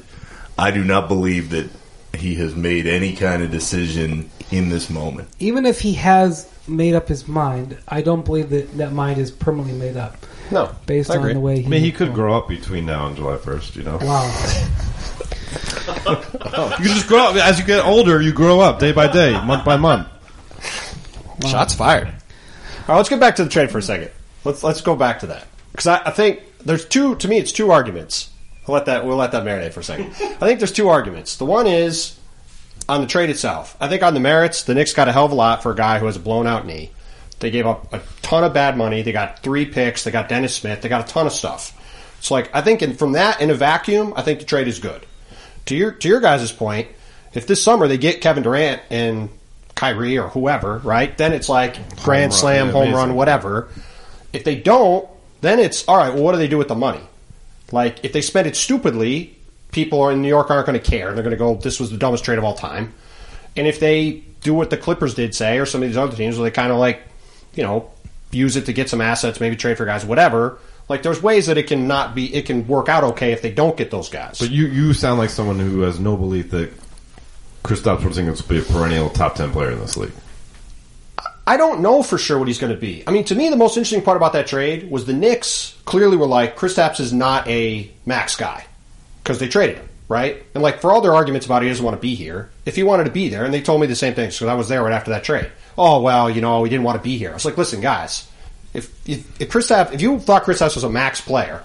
[0.57, 1.69] I do not believe that
[2.15, 5.29] he has made any kind of decision in this moment.
[5.39, 9.31] Even if he has made up his mind, I don't believe that that mind is
[9.31, 10.15] permanently made up
[10.51, 11.65] No, based I on the way he.
[11.65, 13.97] I mean, he could grow up between now and July 1st, you know?
[13.97, 14.69] Wow.
[16.79, 17.35] You just grow up.
[17.35, 20.07] As you get older, you grow up day by day, month by month.
[21.47, 22.07] Shots fired.
[22.07, 22.13] All
[22.89, 24.11] right, let's get back to the trade for a second.
[24.43, 27.15] Let's let's go back to that because I, I think there's two.
[27.15, 28.29] To me, it's two arguments.
[28.67, 30.07] I'll let that we'll let that marinate for a second.
[30.21, 31.37] I think there's two arguments.
[31.37, 32.19] The one is
[32.89, 33.77] on the trade itself.
[33.79, 35.75] I think on the merits, the Knicks got a hell of a lot for a
[35.75, 36.91] guy who has a blown out knee.
[37.39, 39.01] They gave up a ton of bad money.
[39.01, 40.03] They got three picks.
[40.03, 40.81] They got Dennis Smith.
[40.81, 41.77] They got a ton of stuff.
[42.21, 44.79] So, like, I think in, from that in a vacuum, I think the trade is
[44.79, 45.05] good.
[45.67, 46.89] To your to your guys' point,
[47.33, 49.29] if this summer they get Kevin Durant and
[49.75, 51.17] Kyrie or whoever, right?
[51.17, 52.95] Then it's like grand run, slam, yeah, home amazing.
[52.95, 53.69] run, whatever.
[54.31, 55.07] If they don't,
[55.41, 56.13] then it's all right.
[56.13, 57.01] Well, what do they do with the money?
[57.71, 59.35] Like if they spend it stupidly,
[59.71, 61.13] people in New York aren't going to care.
[61.13, 62.93] They're going to go, "This was the dumbest trade of all time."
[63.55, 66.37] And if they do what the Clippers did, say, or some of these other teams,
[66.37, 67.01] where they kind of like,
[67.53, 67.89] you know,
[68.31, 70.59] use it to get some assets, maybe trade for guys, whatever.
[70.89, 73.51] Like there's ways that it can not be, it can work out okay if they
[73.51, 74.39] don't get those guys.
[74.39, 76.71] But you, you sound like someone who has no belief that
[77.63, 80.11] Kristaps Porzingis will be a perennial top 10 player in this league.
[81.45, 83.03] I don't know for sure what he's going to be.
[83.05, 86.15] I mean, to me, the most interesting part about that trade was the Knicks clearly
[86.15, 88.65] were like, Kristaps is not a max guy
[89.23, 90.43] because they traded him, right?
[90.53, 92.83] And like for all their arguments about he doesn't want to be here, if he
[92.83, 94.83] wanted to be there, and they told me the same thing because I was there
[94.83, 95.49] right after that trade.
[95.77, 97.31] Oh well, you know, he didn't want to be here.
[97.31, 98.29] I was like, listen, guys,
[98.73, 101.63] if if, if Kristaps, if you thought Kristaps was a max player,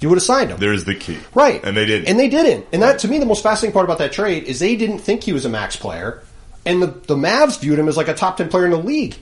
[0.00, 0.58] you would have signed him.
[0.58, 1.64] There's the key, Right.
[1.64, 2.08] And they didn't.
[2.08, 2.66] And they didn't.
[2.72, 5.24] And that, to me, the most fascinating part about that trade is they didn't think
[5.24, 6.22] he was a max player.
[6.66, 9.16] And the, the Mavs viewed him as like a top 10 player in the league.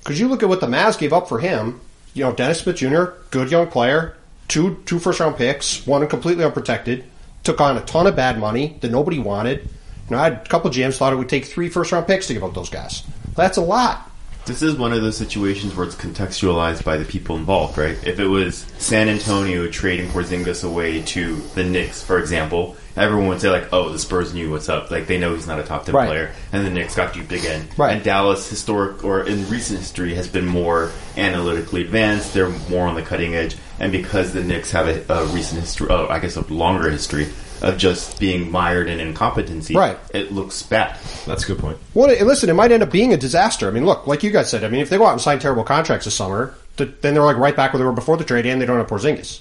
[0.00, 1.80] Because you look at what the Mavs gave up for him,
[2.14, 4.16] you know, Dennis Smith Jr., good young player,
[4.48, 7.04] two, two first round picks, one completely unprotected,
[7.44, 9.60] took on a ton of bad money that nobody wanted.
[9.60, 12.26] You know, I had a couple GMs thought it would take three first round picks
[12.26, 13.04] to give up those guys.
[13.36, 14.10] That's a lot.
[14.44, 17.96] This is one of those situations where it's contextualized by the people involved, right?
[18.04, 23.40] If it was San Antonio trading Porzingis away to the Knicks, for example, everyone would
[23.40, 24.90] say like, "Oh, the Spurs knew what's up.
[24.90, 26.08] Like they know he's not a top ten Right.
[26.08, 27.68] player." And the Knicks got duped again.
[27.76, 27.94] Right.
[27.94, 32.34] And Dallas, historic or in recent history, has been more analytically advanced.
[32.34, 35.86] They're more on the cutting edge, and because the Knicks have a, a recent history,
[35.88, 37.28] oh, I guess a longer history
[37.62, 39.96] of just being mired in incompetency, Right.
[40.12, 40.98] It looks bad.
[41.26, 41.78] That's a good point.
[41.94, 43.68] Well, listen, it might end up being a disaster.
[43.68, 45.38] I mean, look, like you guys said, I mean, if they go out and sign
[45.38, 48.46] terrible contracts this summer, then they're like right back where they were before the trade,
[48.46, 49.40] and they don't have Porzingis.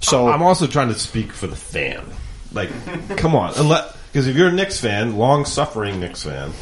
[0.00, 2.04] So I'm also trying to speak for the fan.
[2.52, 2.70] Like,
[3.16, 3.50] come on,
[4.12, 6.52] because if you're a Knicks fan, long suffering Knicks fan,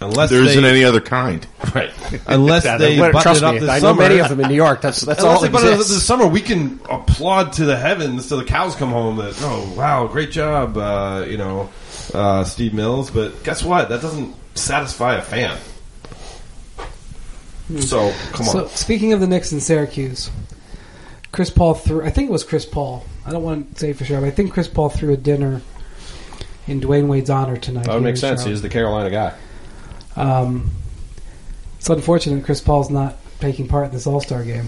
[0.00, 1.46] unless There isn't they, any other kind.
[1.74, 1.90] right,
[2.26, 4.40] unless Yeah, they they- button trust it up me, this I know many of them
[4.40, 4.80] in New York.
[4.80, 7.64] That's that's Unless all they that button it up this summer, we can applaud to
[7.64, 9.16] the heavens till the cows come home.
[9.16, 11.70] That oh wow, great job, uh, you know,
[12.12, 13.10] uh, Steve Mills.
[13.10, 13.88] But guess what?
[13.88, 15.58] That doesn't satisfy a fan.
[17.78, 18.52] So come on.
[18.52, 20.30] So speaking of the Knicks in Syracuse,
[21.32, 22.04] Chris Paul threw.
[22.04, 23.04] I think it was Chris Paul.
[23.26, 25.62] I don't want to say for sure, but I think Chris Paul threw a dinner
[26.66, 27.86] in Dwyane Wade's honor tonight.
[27.86, 28.44] That would make sense.
[28.44, 29.34] He's the Carolina guy.
[30.16, 30.70] Um,
[31.78, 34.66] it's unfortunate Chris Paul's not taking part in this All Star game.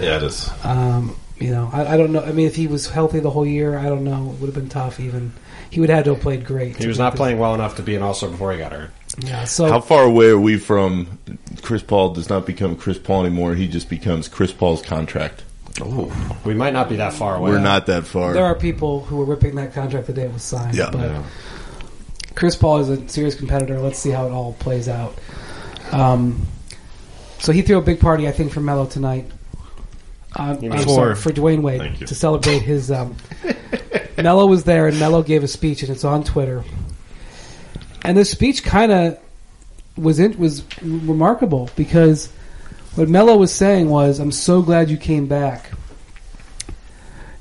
[0.00, 0.50] yeah, it is.
[0.64, 2.22] Um, you know, I, I don't know.
[2.22, 4.30] I mean, if he was healthy the whole year, I don't know.
[4.32, 4.98] It would have been tough.
[5.00, 5.32] Even
[5.70, 6.76] he would have had to have played great.
[6.76, 8.72] He was not this- playing well enough to be an All Star before he got
[8.72, 8.90] hurt.
[9.18, 9.44] Yeah.
[9.44, 11.18] So How far away are we from
[11.62, 13.54] Chris Paul does not become Chris Paul anymore?
[13.54, 15.42] He just becomes Chris Paul's contract.
[15.80, 16.10] Oh,
[16.44, 17.50] we might not be that far away.
[17.50, 18.32] We're not that far.
[18.34, 20.74] there are people who were ripping that contract the day it was signed.
[20.74, 20.90] Yeah.
[20.90, 21.22] but Yeah.
[22.36, 23.80] Chris Paul is a serious competitor.
[23.80, 25.18] Let's see how it all plays out.
[25.90, 26.46] Um,
[27.38, 29.30] so he threw a big party, I think, for Melo tonight.
[30.38, 32.90] Uh, I'm sorry, For- for Dwyane Wade to celebrate his.
[32.90, 33.16] Um,
[34.18, 36.62] Melo was there, and Melo gave a speech, and it's on Twitter.
[38.02, 39.18] And this speech kind of
[39.96, 42.30] was in, was remarkable because
[42.96, 45.70] what Melo was saying was, "I'm so glad you came back."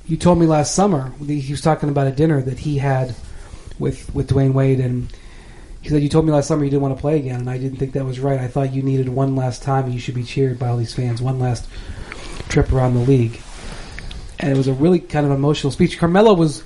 [0.08, 3.16] You told me last summer he was talking about a dinner that he had
[3.80, 5.08] with with Dwyane Wade, and
[5.82, 7.58] he said, "You told me last summer you didn't want to play again, and I
[7.58, 8.40] didn't think that was right.
[8.40, 10.94] I thought you needed one last time, and you should be cheered by all these
[10.94, 11.68] fans, one last
[12.50, 13.40] trip around the league."
[14.40, 15.98] And it was a really kind of emotional speech.
[15.98, 16.62] Carmelo was,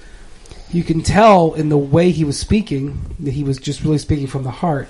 [0.72, 4.26] you can tell in the way he was speaking that he was just really speaking
[4.26, 4.90] from the heart,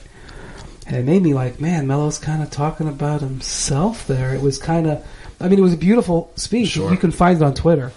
[0.88, 4.34] and it made me like, man, Melo's kind of talking about himself there.
[4.34, 5.06] It was kind of,
[5.42, 6.70] I mean, it was a beautiful speech.
[6.70, 6.90] Sure.
[6.90, 7.92] You can find it on Twitter.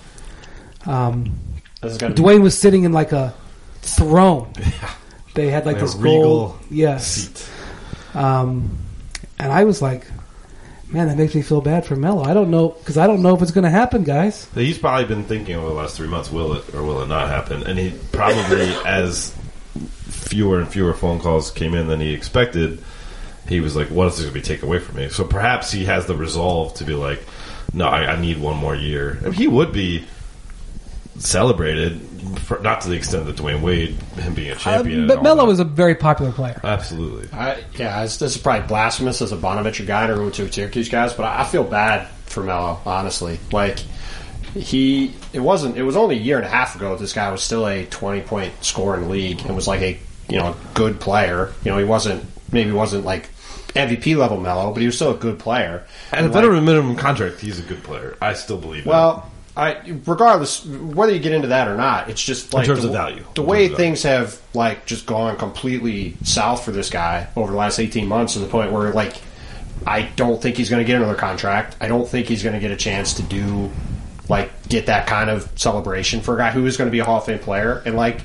[0.85, 1.33] Um,
[1.81, 3.35] This be- Dwyane was sitting in like a
[3.83, 4.53] throne.
[5.35, 7.07] They had like Like this regal gold, yes.
[7.07, 7.49] Seat.
[8.15, 8.77] Um,
[9.39, 10.07] and I was like,
[10.89, 12.23] man, that makes me feel bad for Melo.
[12.23, 14.47] I don't know because I don't know if it's going to happen, guys.
[14.55, 17.29] He's probably been thinking over the last three months, will it or will it not
[17.31, 17.63] happen?
[17.63, 19.35] And he probably, as
[20.05, 22.83] fewer and fewer phone calls came in than he expected,
[23.49, 25.73] he was like, "What is this going to be taken away from me?" So perhaps
[25.73, 27.25] he has the resolve to be like,
[27.73, 30.05] "No, I, I need one more year." And he would be
[31.19, 35.09] celebrated, for, not to the extent that Dwyane Wade, him being a Uh, champion, and
[35.09, 35.53] but all Melo that.
[35.53, 36.61] is a very popular player.
[36.65, 37.29] absolutely.
[37.37, 40.89] I, yeah, it's, this is probably blasphemous as a Bonaventure guy to root to Syracuse
[40.89, 43.39] guys, but I, I feel bad for Melo, honestly.
[43.53, 43.79] Like
[44.55, 45.77] he, it wasn't.
[45.77, 46.97] It was only a year and a half ago.
[46.97, 50.55] This guy was still a twenty point scoring league and was like a you know
[50.75, 51.53] good player.
[51.65, 53.31] You know, he wasn't maybe wasn't like
[53.75, 55.85] MVP level Melo, but he was still a good player.
[56.11, 58.15] At a And, like, veteran minimum contract, he's a good player.
[58.21, 58.85] I still believe.
[58.85, 58.91] that.
[58.91, 62.89] Well, I regardless whether you get into that or not, it's just like terms the,
[62.89, 63.25] of value.
[63.35, 67.79] The way things have like just gone completely south for this guy over the last
[67.79, 69.21] eighteen months to the point where like
[69.87, 71.77] I don't think he's going to get another contract.
[71.81, 73.71] I don't think he's going to get a chance to do
[74.29, 77.05] like get that kind of celebration for a guy who is going to be a
[77.05, 78.23] Hall of Fame player and like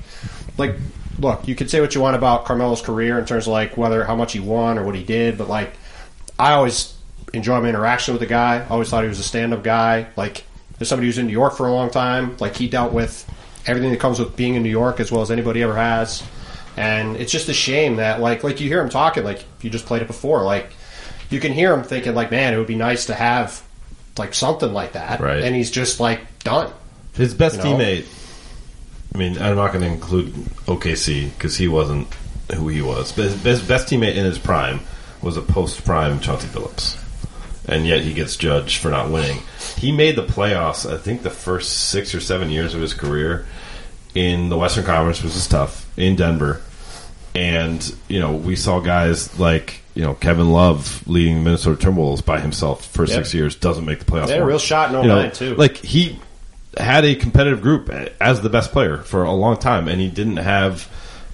[0.58, 0.76] like
[1.20, 4.04] look, you could say what you want about Carmelo's career in terms of like whether
[4.06, 5.74] how much he won or what he did, but like
[6.40, 6.94] I always
[7.34, 8.60] enjoy my interaction with the guy.
[8.60, 10.08] I always thought he was a stand-up guy.
[10.16, 10.44] Like,
[10.80, 13.30] as somebody who's in New York for a long time, like he dealt with
[13.66, 16.24] everything that comes with being in New York as well as anybody ever has.
[16.76, 19.86] And it's just a shame that, like, like you hear him talking, like you just
[19.86, 20.44] played it before.
[20.44, 20.72] Like,
[21.30, 23.64] you can hear him thinking, like, man, it would be nice to have
[24.18, 25.20] like something like that.
[25.20, 25.44] Right.
[25.44, 26.72] And he's just like done.
[27.14, 27.78] His best You know?
[27.78, 28.06] teammate.
[29.14, 30.34] I mean, I'm not going to include
[30.68, 32.08] OKC because he wasn't
[32.54, 33.12] who he was.
[33.12, 34.82] But his best, best teammate in his prime
[35.22, 37.02] was a post-prime Chauncey Billups,
[37.68, 39.42] and yet he gets judged for not winning.
[39.78, 40.92] He made the playoffs.
[40.92, 43.46] I think the first six or seven years of his career
[44.16, 46.62] in the Western Conference, which is tough in Denver.
[47.36, 52.26] And you know, we saw guys like you know Kevin Love leading the Minnesota Timberwolves
[52.26, 54.28] by himself for six years doesn't make the playoffs.
[54.28, 55.56] They had a real shot in You know, 09 too.
[55.56, 56.20] Like he
[56.78, 57.90] had a competitive group
[58.22, 60.90] as the best player for a long time, and he didn't have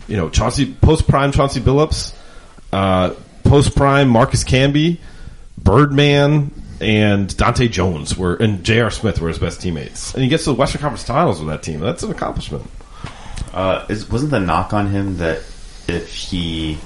[0.08, 2.14] you know Chauncey post prime Chauncey Billups,
[2.74, 5.00] uh, post prime Marcus Camby,
[5.58, 6.52] Birdman.
[6.82, 8.92] And Dahntay Jones were and J.R.
[8.92, 11.64] Smith were his best teammates, and he gets to the Western Conference Finals with that
[11.64, 11.80] team.
[11.80, 12.70] That's an accomplishment.
[13.54, 15.38] Uh, is, wasn't the knock on him that
[15.88, 16.78] if he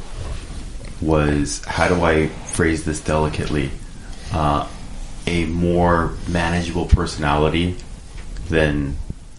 [1.01, 3.72] was, how do I phrase this delicately,
[4.34, 4.68] uh,
[5.26, 7.76] a more manageable personality
[8.49, 8.97] than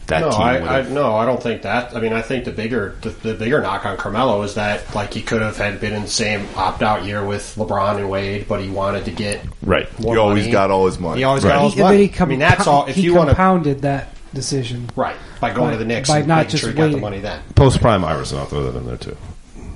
[0.08, 1.94] that No, team I, I no, I don't think that.
[1.94, 5.14] I mean, I think the bigger the, the bigger knock on Carmelo is that like
[5.14, 8.46] he could have had been in the same opt out year with LeBron and Wade,
[8.48, 9.86] but he wanted to get Right.
[10.00, 10.52] more He always money.
[10.52, 11.18] got all his money.
[11.20, 11.50] He always Right.
[11.52, 11.98] got all his money.
[11.98, 12.86] he com- I mean, that's all.
[12.86, 14.90] If he you want to compounded that decision.
[14.96, 16.96] right by going by- to the Knicks by and not just sure he got the
[16.98, 17.40] money then.
[17.54, 19.16] Post prime Iverson, I'll throw that in there too.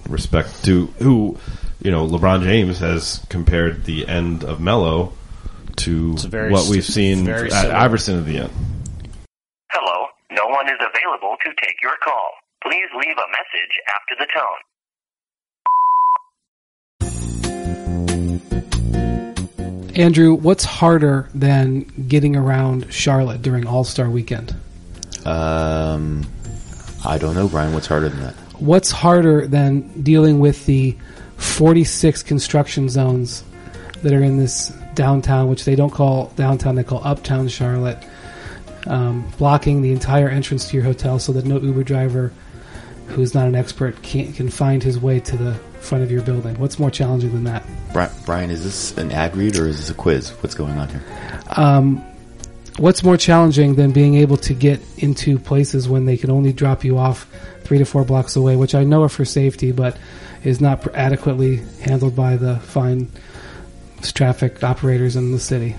[0.08, 1.36] Respect to who,
[1.82, 5.12] you know, LeBron James has compared the end of Melo
[5.76, 7.70] to very what we've seen very at.
[7.70, 8.50] Iverson at the end.
[10.34, 12.32] Hello, no one is available to take your call.
[12.62, 14.58] Please leave a message after the tone.
[19.94, 24.56] Andrew, what's harder than getting around Charlotte during All Star Weekend?
[25.24, 26.24] Um,
[27.04, 27.74] I don't know, Brian.
[27.74, 28.34] What's harder than that?
[28.58, 30.96] What's harder than dealing with the
[31.36, 33.44] 46 construction zones
[34.02, 37.98] that are in this downtown, which they don't call downtown, they call uptown Charlotte,
[38.86, 42.32] um, blocking the entire entrance to your hotel so that no Uber driver
[43.08, 46.58] who's not an expert can, can find his way to the front of your building?
[46.58, 47.64] What's more challenging than that?
[48.24, 50.30] Brian, is this an ad read or is this a quiz?
[50.42, 51.02] What's going on here?
[51.56, 52.04] Um,
[52.78, 56.84] what's more challenging than being able to get into places when they can only drop
[56.84, 57.28] you off
[57.64, 59.96] three to four blocks away, which I know are for safety, but
[60.42, 63.10] is not pr- adequately handled by the fine
[64.02, 65.76] traffic operators in the city?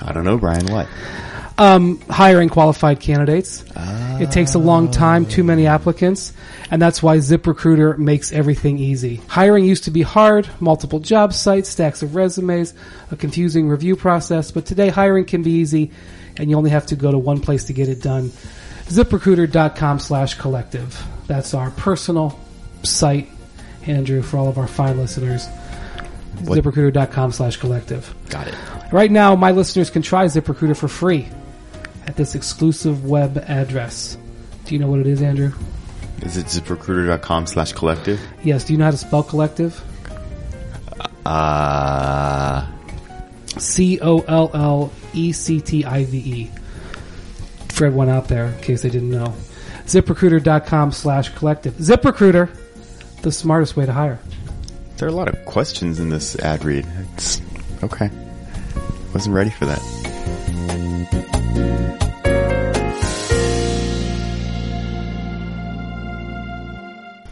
[0.00, 0.66] I don't know, Brian.
[0.66, 0.88] What?
[1.58, 3.64] Um, hiring qualified candidates.
[4.20, 6.32] It takes a long time, too many applicants,
[6.70, 9.16] and that's why ZipRecruiter makes everything easy.
[9.28, 12.72] Hiring used to be hard, multiple job sites, stacks of resumes,
[13.10, 15.90] a confusing review process, but today hiring can be easy,
[16.36, 18.30] and you only have to go to one place to get it done.
[18.86, 21.04] ZipRecruiter.com slash collective.
[21.26, 22.38] That's our personal
[22.82, 23.28] site,
[23.86, 25.48] Andrew, for all of our fine listeners.
[26.44, 26.58] What?
[26.58, 28.14] ZipRecruiter.com slash collective.
[28.30, 28.54] Got it.
[28.92, 31.28] Right now, my listeners can try ZipRecruiter for free
[32.06, 34.16] at this exclusive web address.
[34.64, 35.52] Do you know what it is, Andrew?
[36.20, 38.20] Is it ziprecruiter.com slash collective?
[38.44, 38.64] Yes.
[38.64, 39.82] Do you know how to spell collective?
[41.26, 42.66] Uh,
[43.58, 46.50] C O L L E C T I V E.
[47.68, 49.34] Fred went out there in case they didn't know.
[49.86, 51.74] ZipRecruiter.com slash collective.
[51.74, 52.50] ZipRecruiter,
[53.22, 54.18] the smartest way to hire.
[54.96, 56.86] there are a lot of questions in this ad read.
[57.14, 57.40] It's
[57.82, 58.10] okay.
[59.12, 61.31] Wasn't ready for that.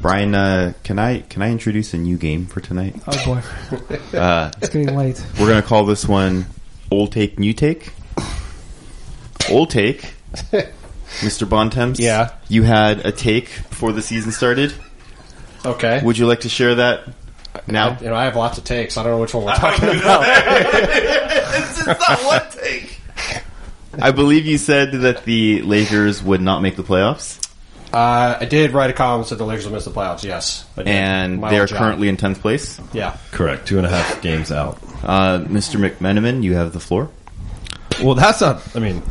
[0.00, 2.96] Brian, uh, can I can I introduce a new game for tonight?
[3.06, 3.42] Oh boy,
[4.18, 5.22] Uh, it's getting late.
[5.38, 6.46] we're gonna call this one
[6.90, 7.92] "Old Take, New Take."
[9.50, 10.00] Old Take,
[11.20, 11.46] Mr.
[11.48, 11.98] Bontemps.
[12.00, 12.30] Yeah.
[12.48, 14.72] you had a take before the season started.
[15.66, 16.00] Okay.
[16.02, 17.04] Would you like to share that
[17.66, 17.98] now?
[18.00, 18.96] you know, I have lots of takes.
[18.96, 20.22] I don't know which one we're talking about.
[20.26, 22.99] it's not one take.
[23.98, 27.38] I believe you said that the Lakers would not make the playoffs,
[27.92, 30.22] Uh, I did write a column that said the Lakers will miss the playoffs.
[30.22, 31.78] Yes, and My they are job.
[31.78, 32.80] currently in tenth place.
[32.92, 33.16] yeah.
[33.32, 33.66] Correct.
[33.66, 34.78] Two and a half games out.
[35.02, 35.80] Uh, Mr.
[35.80, 37.08] McMenamin, you have the floor.
[38.02, 38.62] Well, that's not.
[38.76, 39.02] I mean,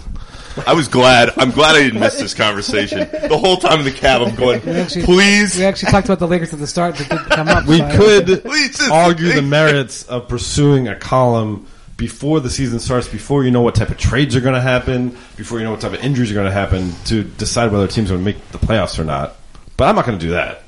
[0.66, 1.32] I was glad.
[1.38, 3.00] I'm glad I didn't miss this conversation.
[3.12, 5.58] The whole time in the cab, I'm going, actually- please.
[5.58, 7.66] We actually talked about the Lakers at the start, but didn't come up.
[7.66, 11.68] we so could argue the merits of pursuing a column
[12.00, 15.10] before the season starts, before you know what type of trades are going to happen,
[15.36, 18.10] before you know what type of injuries are going to happen, to decide whether teams
[18.10, 19.36] are going to make the playoffs or not.
[19.76, 20.62] But I'm not going to do that.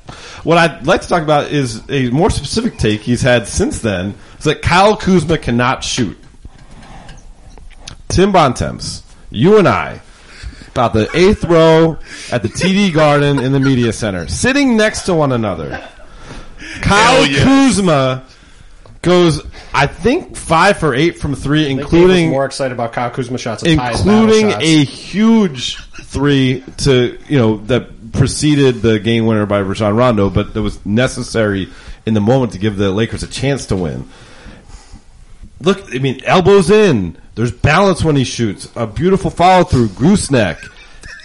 [0.44, 4.14] What I'd like to talk about is a more specific take he's had since then.
[4.38, 6.16] Is that Kyle Kuzma cannot shoot.
[8.08, 10.02] Tim Bontemps, you and I,
[10.68, 11.98] about the eighth row
[12.30, 15.82] at the TD Garden in the media center, sitting next to one another.
[16.82, 17.42] Kyle yes.
[17.42, 18.26] Kuzma
[19.00, 19.42] goes,
[19.74, 23.38] I think five for eight from three, I was including more excited about Kyle Kuzma
[23.38, 24.64] shots, than Ty's battle including shots.
[24.64, 30.54] a huge three to you know that preceded the game winner by Rajon Rondo, but
[30.54, 31.68] that was necessary
[32.04, 34.08] in the moment to give the Lakers a chance to win.
[35.60, 37.16] Look, I mean, elbows in.
[37.34, 38.68] There's balance when he shoots.
[38.76, 40.58] A beautiful follow through, gooseneck.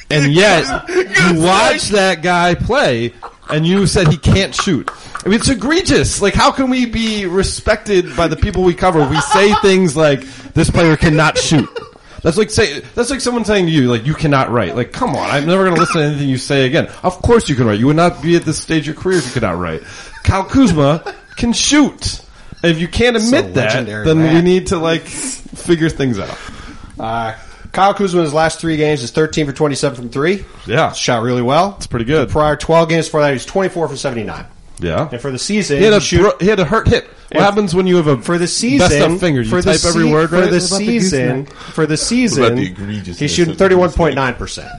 [0.10, 3.14] And yet, you watch that guy play,
[3.50, 4.90] and you said he can't shoot.
[5.28, 6.22] I mean, it's egregious.
[6.22, 9.06] Like, how can we be respected by the people we cover?
[9.10, 10.22] We say things like,
[10.54, 11.68] this player cannot shoot.
[12.24, 14.78] That's like say that's like someone saying to you, like, you cannot write.
[14.78, 16.88] Like, come on, I'm never gonna listen to anything you say again.
[17.04, 17.78] Of course you can write.
[17.78, 19.84] You would not be at this stage of your career if you could not write.
[20.24, 22.22] Kyle Kuzma can shoot.
[22.64, 26.40] And if you can't admit that, legendary then we need to like figure things out.
[26.98, 27.36] Uh,
[27.74, 30.46] Kyle Kuzma in his last three games is 13 for 27 from three.
[30.66, 30.94] Yeah.
[30.94, 31.76] Shot really well.
[31.76, 32.30] It's pretty good.
[32.30, 34.46] The prior 12 games before that, he was 24 for 79.
[34.80, 35.10] Yeah.
[35.12, 37.10] and for the season, He had, a shoot- bro- he had a hurt hip.
[37.32, 39.42] What happens when you have a for the season up finger?
[39.42, 40.46] You for the type every word for right.
[40.46, 42.44] the the season for the season.
[42.44, 44.70] What the egregiousness he's shooting thirty one point nine percent.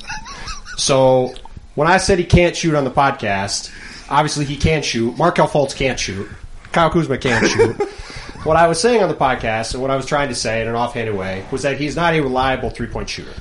[0.77, 1.35] So
[1.75, 3.71] when I said he can't shoot on the podcast,
[4.09, 5.17] obviously he can't shoot.
[5.19, 6.29] Markelle Fultz can't shoot.
[6.73, 7.77] Kyle Kuzma can't shoot.
[8.45, 10.69] what I was saying on the podcast and what I was trying to say in
[10.69, 13.33] an offhanded way was that he's not a reliable three point shooter.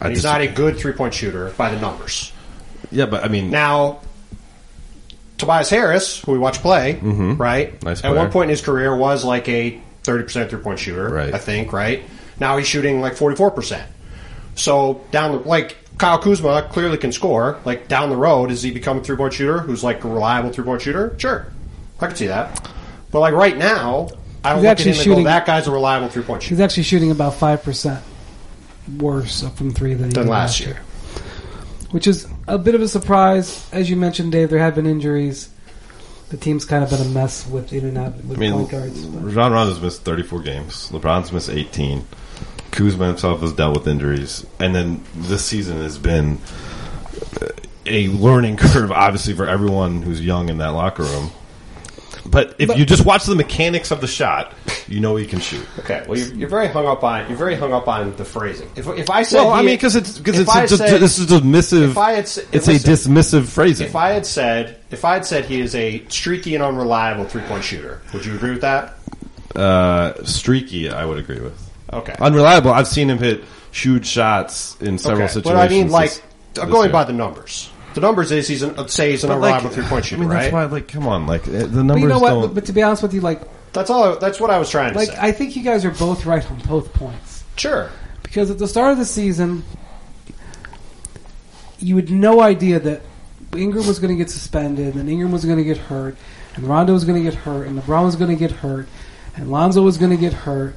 [0.00, 2.32] And he's not a good three point shooter by the numbers.
[2.90, 4.00] yeah, but I mean, Now,
[5.38, 7.02] Tobias Harris, who we watch play, right?
[7.02, 7.86] Mm-hmm.
[7.86, 11.34] Nice At one point in his career was like a 30% three point shooter, Right.
[11.34, 12.02] I think, right?
[12.40, 13.82] Now he's shooting like 44%.
[14.54, 17.58] So down the, like, Kyle Kuzma clearly can score.
[17.64, 20.50] Like, down the road, does he become a three point shooter who's like a reliable
[20.50, 21.14] three point shooter?
[21.18, 21.46] Sure.
[22.00, 22.70] I can see that.
[23.10, 24.08] But like right now,
[24.44, 26.22] I don't He's look at actually him and shooting- go, that guy's a reliable three
[26.22, 26.54] point shooter.
[26.54, 28.02] He's actually shooting about five percent
[28.98, 30.76] worse up from three than he Than did last year.
[31.90, 33.68] which is a bit of a surprise.
[33.72, 35.50] As you mentioned, Dave, there have been injuries.
[36.28, 38.70] The team's kind of been a mess with in and out with I mean, point
[38.70, 39.04] guards.
[39.06, 40.90] but- Rajon Rondo's missed 34 games.
[40.90, 42.04] LeBron's missed 18.
[42.72, 46.38] Kuzma himself has dealt with injuries, and then this season has been
[47.86, 51.30] a learning curve, obviously for everyone who's young in that locker room.
[52.30, 54.52] But if you just watch the mechanics of the shot,
[54.88, 55.66] you know he can shoot.
[55.80, 58.68] Okay, well, you're, you're very hung up on you're very hung up on the phrasing.
[58.76, 61.26] If, if I said, Well, I mean, because it's because it's I said- this is
[61.26, 61.90] dismissive.
[61.90, 63.86] if I had s- if it's a dismissive phrasing.
[63.86, 67.42] If I had said if I had said he is a streaky and unreliable three
[67.42, 68.94] point shooter, would you agree with that?
[69.54, 71.62] uh, streaky, I would agree with.
[71.92, 72.14] Okay.
[72.20, 72.72] Unreliable.
[72.72, 75.32] I've seen him hit huge shots in several okay.
[75.32, 75.44] situations.
[75.54, 76.22] But I mean, like, this-
[76.58, 76.92] I'm this going year.
[76.92, 77.70] by the numbers.
[77.96, 80.20] The numbers is he's an, say he's an But, like, unreliable three point I shooter,
[80.20, 80.52] mean, that's right?
[80.52, 82.28] why, like, come on, like uh, the but numbers you know what?
[82.28, 82.42] don't.
[82.42, 83.40] But, but to be honest with you, like,
[83.72, 84.18] That's all.
[84.18, 85.16] That's what I was trying to like say.
[85.18, 87.42] I think you guys are both right on both points.
[87.56, 87.90] sure.
[88.22, 89.64] Because at the start of the season,
[91.78, 93.02] you had no idea that
[93.56, 96.16] Ingram was going to get suspended, and Ingram was going to get hurt,
[96.54, 98.88] and Rondo was going to get hurt, and LeBron was going to get hurt,
[99.36, 100.74] and Lonzo was going to get hurt,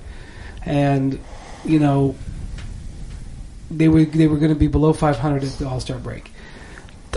[0.65, 1.19] and
[1.65, 2.15] you know
[3.71, 6.31] they were they were going to be below 500 at the All Star break.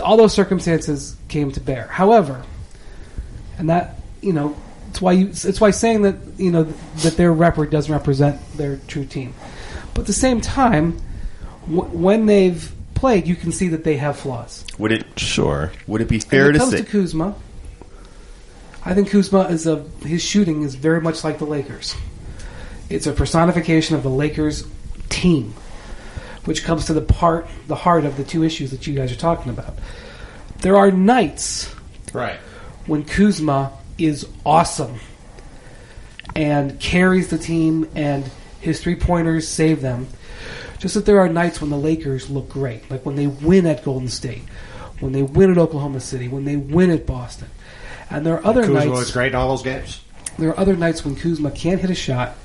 [0.01, 1.87] All those circumstances came to bear.
[1.87, 2.43] However,
[3.57, 4.55] and that you know
[4.89, 8.77] it's why you it's why saying that you know that their record doesn't represent their
[8.87, 9.33] true team.
[9.93, 10.97] But at the same time,
[11.69, 14.65] w- when they've played, you can see that they have flaws.
[14.79, 15.71] Would it sure.
[15.87, 16.77] would it be When fair it to comes say?
[16.77, 17.35] to Kuzma,
[18.85, 21.95] I think Kuzma is a his shooting is very much like the Lakers.
[22.89, 24.67] It's a personification of the Lakers
[25.09, 25.53] team,
[26.45, 29.15] which comes to the part the heart of the two issues that you guys are
[29.17, 29.75] talking about.
[30.59, 31.73] There are nights
[32.13, 32.37] Right.
[32.85, 34.99] when Kuzma is awesome
[36.35, 38.29] and carries the team and
[38.59, 40.07] his three pointers save them.
[40.79, 43.83] Just that there are nights when the Lakers look great, like when they win at
[43.85, 44.41] Golden State,
[44.99, 47.47] when they win at Oklahoma City, when they win at Boston.
[48.09, 50.01] And there are other Kuzma nights was great in all those games.
[50.37, 52.35] there are other nights when Kuzma can't hit a shot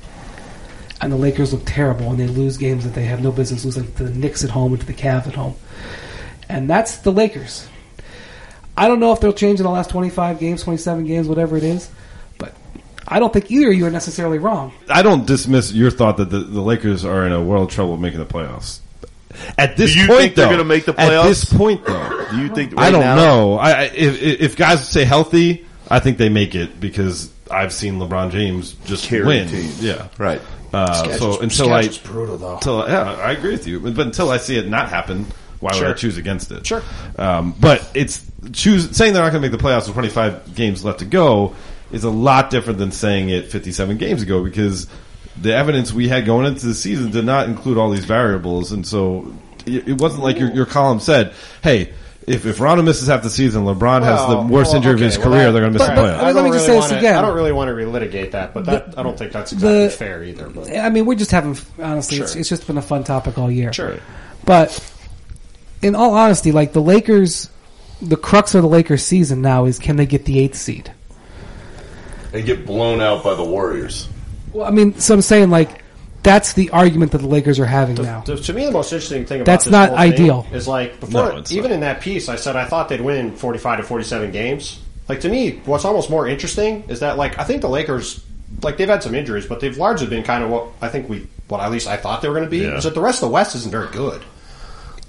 [1.00, 3.92] and the Lakers look terrible and they lose games that they have no business losing
[3.94, 5.54] to the Knicks at home and to the Cavs at home.
[6.48, 7.68] And that's the Lakers.
[8.76, 11.64] I don't know if they'll change in the last 25 games, 27 games, whatever it
[11.64, 11.90] is,
[12.38, 12.54] but
[13.06, 14.72] I don't think either of you are necessarily wrong.
[14.88, 17.96] I don't dismiss your thought that the, the Lakers are in a world of trouble
[17.96, 18.80] making the playoffs.
[19.58, 21.22] At this Do you point, think they're though, gonna make the playoffs.
[21.24, 22.74] At this point, though, Do you think?
[22.78, 23.54] I don't now- know.
[23.58, 27.94] I, I if, if guys say healthy, I think they make it because I've seen
[27.98, 29.48] LeBron James just Carry win.
[29.48, 29.82] teams.
[29.82, 30.40] Yeah, Right.
[30.72, 32.54] Uh, so until I brutal though.
[32.56, 33.80] until yeah, I agree with you.
[33.80, 35.24] But, but until I see it not happen,
[35.60, 36.66] why would I choose against it?
[36.66, 36.82] Sure.
[37.16, 40.84] Um, but it's choose saying they're not going to make the playoffs with 25 games
[40.84, 41.54] left to go
[41.90, 44.86] is a lot different than saying it 57 games ago because
[45.40, 48.86] the evidence we had going into the season did not include all these variables, and
[48.86, 49.32] so
[49.64, 51.32] it, it wasn't like your, your column said,
[51.62, 51.92] "Hey."
[52.28, 54.96] If, if Rondo misses half the season, LeBron has the Well, worst well, injury of
[54.98, 55.44] okay, his well, career.
[55.46, 56.22] that- they're going to miss but- the but- playoffs.
[56.24, 57.16] I let me just say this wanna, again.
[57.16, 59.90] I don't really want to relitigate that, but that, I don't think that's exactly the-
[59.90, 60.48] fair either.
[60.48, 62.40] But I mean, we're just having, honestly, it's, Sure.
[62.40, 63.72] it's just been a fun topic all year.
[63.72, 63.96] sure.
[64.44, 64.78] But
[65.82, 67.48] in all honesty, like the Lakers,
[68.02, 70.92] the crux of the Lakers season now is can they get the eighth seed?
[72.32, 74.08] And get blown out by the Warriors.
[74.52, 75.82] Well, I mean, so I'm saying like
[76.28, 78.20] that's the argument that the Lakers are having now.
[78.22, 80.46] To, to me, the most interesting thing about That's this not whole thing ideal.
[80.52, 81.74] is like before, No, even not.
[81.74, 84.78] in that piece, I said I thought they'd win forty-five to forty-seven games.
[85.08, 88.22] Like to me, what's almost more interesting is that like I think the Lakers,
[88.62, 91.26] like they've had some injuries, but they've largely been kind of what I think we,
[91.48, 92.58] what at least I thought they were going to be.
[92.58, 92.76] Yeah.
[92.76, 94.22] Is that the rest of the West isn't very good.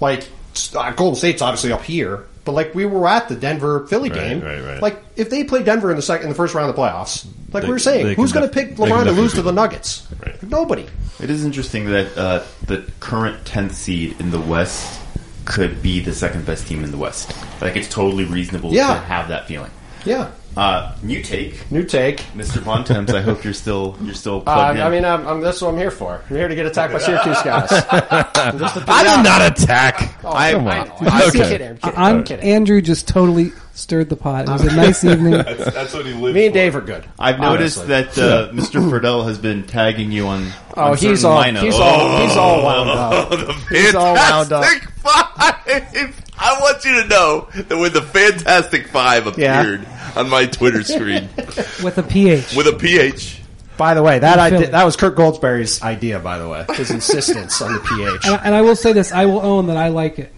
[0.00, 0.26] Like
[0.74, 4.18] uh, Golden State's obviously up here, but like we were at the Denver Philly Right,
[4.18, 4.40] game.
[4.40, 4.82] right, right.
[4.82, 7.26] Like if they play Denver in the second, in the first round of the playoffs,
[7.52, 9.52] like They- we were saying, who's going to pick they LeBron to lose to the.
[9.52, 10.06] Nuggets?
[10.24, 10.42] Right.
[10.42, 10.86] Nobody.
[11.20, 15.00] It is interesting that uh, the current 10th seed in the West
[15.44, 17.34] could be the second best team in the West.
[17.60, 18.94] Like, it's totally reasonable Yeah.
[18.94, 19.70] to have that feeling.
[20.04, 20.30] Yeah.
[20.56, 22.18] Uh, new take, New take.
[22.34, 22.62] Mr.
[22.64, 23.12] Bontemps.
[23.14, 24.84] I hope you're still you're still Uh, plugged in.
[24.84, 26.20] I mean, I'm, I'm, that's what I'm here for.
[26.28, 27.68] I'm here to get attacked by Syracuse guys.
[28.58, 30.18] Just I did not attack.
[30.24, 30.92] Oh, I- come I- on.
[31.08, 31.38] I'm Okay.
[31.48, 31.68] kidding.
[31.68, 31.98] I'm kidding.
[31.98, 32.44] I'm, I'm kidding.
[32.44, 34.48] Andrew just totally stirred the pot.
[34.48, 35.32] It was a nice evening.
[35.34, 36.58] That's, that's what he lives Me and for.
[36.58, 37.04] Dave are good.
[37.18, 38.16] I've noticed Honestly.
[38.16, 38.90] that uh, Mr.
[38.90, 40.48] Friedell has been tagging you on.
[40.76, 41.62] Oh, on he's certain all lineups.
[41.62, 43.30] he's all he's all wound up.
[43.30, 44.64] the He's all wound up.
[44.64, 46.29] Fantastic Five.
[46.42, 49.60] I want you to know that when the Fantastic Five Yeah.
[49.60, 49.86] appeared
[50.16, 51.28] on my Twitter screen
[51.84, 52.56] with a PH.
[52.56, 53.40] with a PH,
[53.76, 56.18] By the way, that In I did, that was Kirk Goldsberry's idea.
[56.18, 58.24] By the way, his insistence on the pH.
[58.26, 60.32] and, I- and I will say this: I will own that I like it.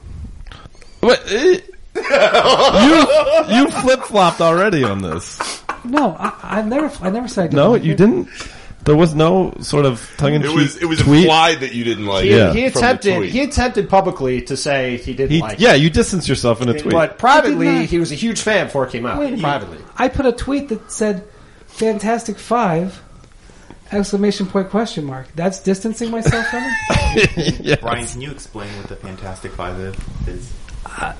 [1.00, 1.22] What?
[1.30, 1.61] eh,
[1.96, 5.38] you you flip flopped already on this.
[5.84, 7.98] No, I, I never, I never said I didn't No, like you it.
[7.98, 8.28] didn't.
[8.85, 11.20] There was no sort of tongue in it cheek was it was tweet.
[11.22, 12.30] implied that you didn't like He.
[12.37, 12.53] Yeah.
[12.53, 15.61] he attempted he attempted publicly to say he didn't He, like.
[15.61, 16.93] yeah, you distanced yourself in a tweet.
[16.93, 17.89] but privately I did not.
[17.91, 19.18] he was a huge fan before it came out.
[19.20, 21.24] Wait, privately, I put a tweet that said
[21.66, 23.01] "Fantastic Five!
[23.93, 25.28] Exclamation point question mark.
[25.35, 27.61] That's distancing myself from it.
[27.61, 27.76] yeah.
[27.76, 29.78] Brian, can you explain what the Fantastic Five
[30.26, 30.51] is?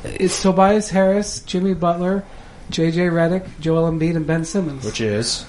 [0.05, 2.25] It's uh, Tobias Harris, Jimmy Butler,
[2.71, 3.09] J.J.
[3.09, 4.85] Redick, Joel Embiid, and Ben Simmons.
[4.87, 5.45] which is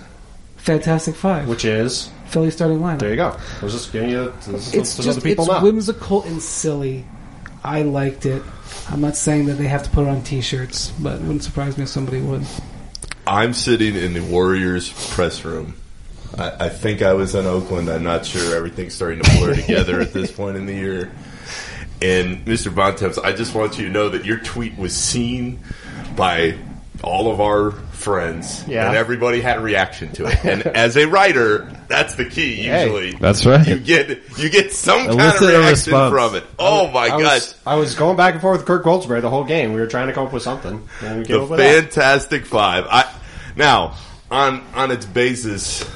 [0.63, 1.47] Fantastic Five.
[1.47, 2.99] which is Philly starting lineup.
[2.99, 3.37] there you go.
[3.61, 5.61] I was just giving you this is It's so just people it's know.
[5.63, 7.05] whimsical and silly.
[7.63, 8.41] I liked it.
[8.89, 11.77] I'm not saying that they have to put it on T-shirts, but it wouldn't surprise
[11.77, 12.43] me if somebody would.
[13.27, 15.75] I'm sitting in the Warriors press room.
[16.37, 17.89] I, I think I was in Oakland.
[17.89, 18.55] I'm not sure.
[18.55, 21.11] Everything's starting to blur together at this point in the year.
[22.01, 22.73] And Mr.
[22.73, 25.59] Bontemps, I just want you to know that your tweet was seen
[26.17, 26.57] by
[27.03, 28.87] all of our friends, Yeah.
[28.87, 30.43] and everybody had a reaction to it.
[30.45, 32.55] And as a writer, that's the key.
[32.63, 32.83] Hey.
[32.85, 33.67] Usually, That's right.
[33.67, 36.43] You get you get some kind of reaction from it.
[36.57, 37.21] Oh my I gosh!
[37.21, 39.73] was, I was going back and forth with Kirk Goldsberry the whole game.
[39.73, 41.83] We were trying to come up with something, and we the up with that.
[41.93, 42.85] Fantastic Five.
[42.89, 43.13] I
[43.55, 43.95] now
[44.31, 45.83] on on its basis.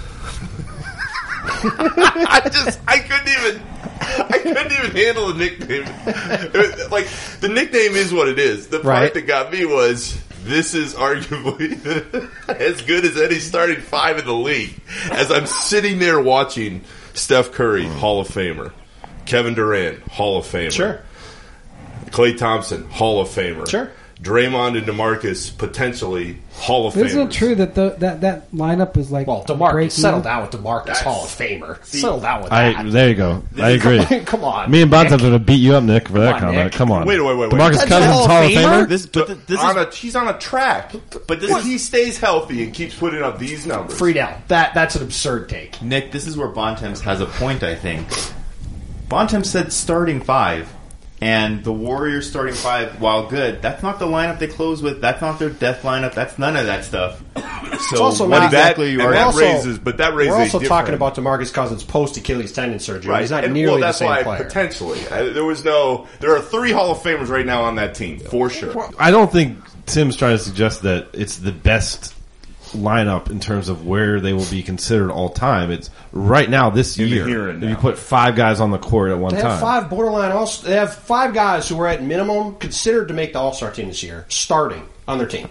[1.49, 3.61] I just I couldn't even
[4.01, 5.83] I couldn't even handle the nickname.
[6.53, 7.07] Was- like
[7.39, 8.67] the nickname is what it is.
[8.67, 9.13] The part Right.
[9.13, 14.33] that got me was this is arguably as good as any starting five in the
[14.33, 14.73] league.
[15.11, 16.83] As I'm sitting there watching
[17.13, 17.93] Steph Curry, hmm.
[17.93, 18.71] Hall of Famer,
[19.25, 21.01] Kevin Durant, Hall of Famer, Sure,
[22.07, 23.69] Klay Thompson, Hall of Famer.
[23.69, 23.91] Sure.
[24.21, 27.05] Draymond and DeMarcus, potentially Hall of Famers.
[27.05, 30.41] Isn't it true that the, that that lineup is like well, Demarcus, break settle down
[30.41, 31.85] with Demarcus That's- Hall of Famer.
[31.85, 32.91] settle down with I that.
[32.91, 33.43] there you go.
[33.61, 34.03] I agree.
[34.25, 36.39] Come on, Me and Bontemps are going to beat you up, Nick, for that on,
[36.39, 36.63] comment.
[36.65, 36.73] Nick.
[36.73, 37.05] Come on.
[37.05, 37.51] Wait, wait, wait, wait.
[37.51, 38.63] Demarcus That's Cousins, Hall of Famer?
[38.85, 38.89] Famer.
[38.89, 40.93] This, but th- this on is a, he's on a track,
[41.27, 43.99] but this if he stays healthy and keeps putting up these numbers.
[43.99, 44.35] Friedell.
[44.47, 45.79] That that's an absurd take.
[45.83, 46.11] Nick.
[46.11, 47.61] This is where Bontemps has a point.
[47.61, 48.07] I think
[49.09, 50.73] Bontemps said starting five,
[51.19, 55.01] and the Warriors starting five, while good, that's not the lineup they close with.
[55.01, 56.13] That's not their death lineup.
[56.13, 57.23] That's none of that stuff.
[57.89, 59.11] So also what not- exactly and you are?
[59.11, 60.31] that also- raises, but that raises.
[60.31, 63.11] We're also a different- talking about Demarcus Cousins post Achilles tendon surgery.
[63.11, 63.21] right.
[63.21, 64.43] He's not and, nearly well, the that's same why player.
[64.43, 66.07] potentially I, there was no.
[66.19, 68.89] There are three Hall of Famers right now on that team for sure.
[68.99, 72.13] I don't think Tim's trying to suggest that it's the best
[72.73, 75.71] lineup in terms of where they will be considered all time.
[75.71, 77.27] It's right now this In the year.
[77.27, 79.59] here and if you put five guys on the court at one They time, have
[79.59, 80.45] five borderline all.
[80.63, 83.87] They have five guys who are at minimum considered to make the All Star team
[83.87, 85.49] this year, starting on their team,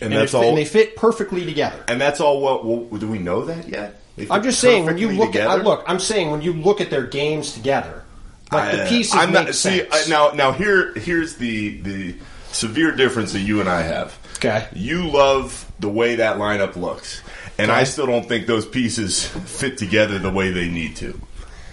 [0.00, 0.48] And, and, that's they, fit- all.
[0.50, 1.84] and they fit perfectly together.
[1.88, 2.40] and that's all.
[2.40, 4.00] What well, do we know that yet?
[4.30, 6.80] I'm just saying when you perfectly look at I, look, I'm saying when you look
[6.80, 8.04] at their games together,
[8.52, 9.92] like the pieces I'm make not, see sense.
[9.92, 10.30] uh, now.
[10.30, 12.14] Now here, here's the the
[12.52, 14.16] severe difference that you and I have.
[14.36, 14.68] Okay.
[14.74, 17.20] you love the way that lineup looks,
[17.58, 21.20] and I still don't think those pieces fit together the way they need to.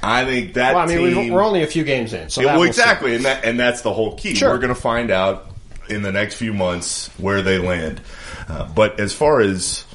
[0.03, 1.33] I think that well, I mean, team.
[1.33, 3.57] we're only a few games in, so Yeah, that well, we'll exactly, and that and
[3.57, 4.35] that's the whole key.
[4.35, 4.49] Sure.
[4.49, 5.47] We're going to find out
[5.87, 8.01] in the next few months where they land.
[8.49, 9.85] Uh, but as far as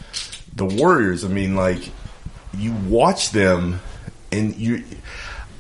[0.55, 1.91] the Warriors, I mean, like
[2.57, 3.81] you watch them,
[4.33, 4.83] and you.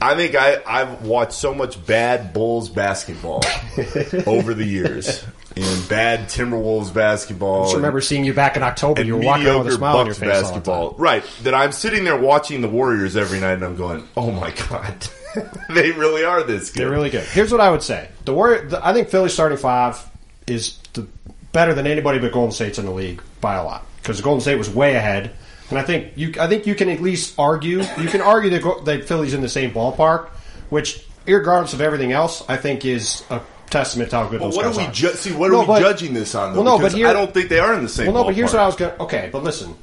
[0.00, 3.42] I think I, I've watched so much bad Bulls basketball
[4.26, 5.24] over the years,
[5.56, 7.62] and bad Timberwolves basketball.
[7.62, 9.00] I just remember seeing you back in October.
[9.00, 10.90] and You were walking around with a smile on your Bucks face all the basketball.
[10.92, 11.00] time.
[11.00, 11.24] Right.
[11.42, 15.06] That I'm sitting there watching the Warriors every night and I'm going, oh my God.
[15.70, 16.80] they really are this good.
[16.80, 17.24] They're really good.
[17.24, 18.68] Here's what I would say: the Warrior.
[18.68, 20.02] The, I think Philly's starting five
[20.46, 21.06] is the,
[21.52, 24.56] better than anybody but Golden State's in the league by a lot because Golden State
[24.56, 25.32] was way ahead,
[25.70, 26.34] and I think you.
[26.40, 27.82] I think you can at least argue.
[27.98, 30.28] You can argue that, Go- that Philly's in the same ballpark,
[30.70, 33.40] which, regardless of everything else, I think is a
[33.70, 35.32] testament to how good But those what guys are we ju- see?
[35.32, 36.52] What No, are we but- judging this on?
[36.52, 36.62] Though?
[36.62, 38.06] Well, no, but here- I don't think they are in the same.
[38.12, 38.54] Well, no, but here's ballpark.
[38.54, 38.92] what I was going.
[38.96, 39.02] to...
[39.02, 39.74] Okay, but listen,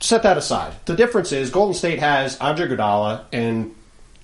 [0.00, 0.72] set that aside.
[0.86, 3.72] The difference is Golden State has Andre Iguodala and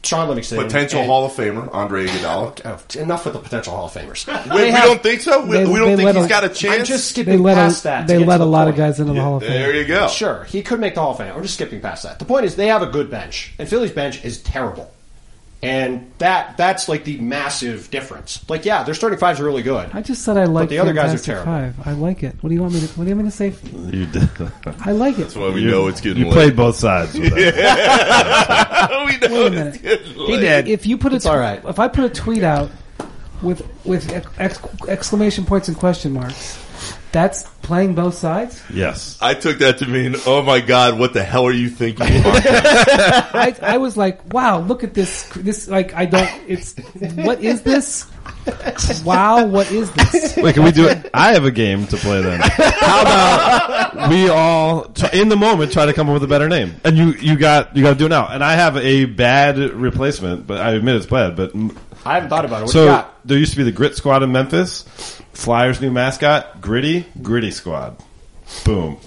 [0.07, 2.61] Shaun Livingston, Potential and- Hall of Famer Andre Iguodala.
[2.65, 4.27] Oh, enough with the potential Hall of Famers.
[4.55, 5.45] We, we have- don't think so.
[5.45, 6.89] We, they- we don't they think let he's a- got a I'm chance.
[6.89, 8.07] just They skipping let past a, that.
[8.07, 9.51] they let a the lot of guys into the Hall of Fame.
[9.53, 10.09] there you go.
[10.09, 11.33] Sure, he could make the Hall of Fame.
[11.35, 12.19] I'm just skipping past that.
[12.19, 14.91] The point is, they have a good bench, and Philly's bench is terrible,
[15.67, 18.49] and that that's like the massive difference.
[18.49, 19.91] Like, yeah, their starting fives are really good.
[19.93, 21.75] I just said I like the other guys are Fantastic terrible.
[21.83, 21.87] Five.
[21.89, 22.37] I like it.
[22.41, 22.87] What do you want me to?
[22.87, 23.55] What do you want me to say?
[23.97, 24.29] You did.
[24.81, 25.23] I like it.
[25.23, 26.33] That's why we know it's getting You late.
[26.35, 27.19] played both sides.
[27.19, 28.91] With that.
[29.21, 29.83] we know Wait a it's minute.
[29.83, 30.29] getting late.
[30.29, 30.69] He did.
[30.69, 31.61] If you put a It's all right.
[31.65, 32.71] if I put a tweet out
[33.43, 34.59] with with ex-
[34.89, 36.59] exclamation points and question marks,
[37.17, 38.63] that's playing both sides.
[38.71, 39.17] yes.
[39.23, 42.07] I took that to mean, oh my god, what the hell are you thinking?
[42.11, 45.27] I, I was like, wow, look at this.
[45.31, 46.29] This like I don't.
[46.47, 46.75] It's
[47.15, 48.07] what is this?
[49.03, 50.37] Wow, what is this?
[50.37, 51.09] Wait, can we do it?
[51.15, 52.41] I have a game to play then.
[52.41, 56.49] How about we all try, in the moment try to come up with a better
[56.49, 56.75] name?
[56.85, 58.29] And you you got you got to do it now.
[58.29, 61.35] And I have a bad replacement, but I admit it's bad.
[61.35, 61.55] But
[62.07, 62.65] I haven't thought about it.
[62.67, 63.27] What do you so got?
[63.27, 64.83] there used to be the Grit Squad in Memphis.
[65.33, 67.97] Flyers' new mascot, Gritty Gritty Squad.
[68.65, 68.99] Boom.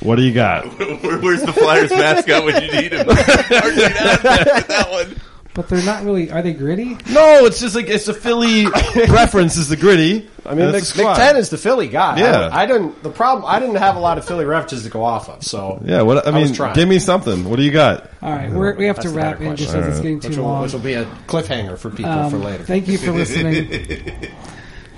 [0.00, 0.64] What do you got?
[0.78, 3.06] Where's the Flyers mascot when you need him?
[3.06, 5.16] Hard to ask that one.
[5.54, 6.30] But they're not really.
[6.32, 6.96] Are they gritty?
[7.10, 8.66] No, it's just like it's a Philly
[9.08, 9.56] reference.
[9.56, 10.28] Is the Gritty?
[10.44, 11.02] I mean, and Mc, the.
[11.04, 12.18] McTen is the Philly guy.
[12.18, 12.48] Yeah.
[12.52, 13.00] I, I didn't.
[13.04, 13.44] The problem.
[13.48, 15.44] I didn't have a lot of Philly references to go off of.
[15.44, 16.74] So Yeah, what I was mean, trying.
[16.74, 17.48] give me something.
[17.48, 18.10] What do you got?
[18.20, 19.88] All right, we're, we have That's to wrap better in just question.
[19.90, 20.62] as it's getting too which will, long.
[20.62, 22.64] which will be a cliffhanger for people Um, for later.
[22.64, 24.32] Thank you for listening.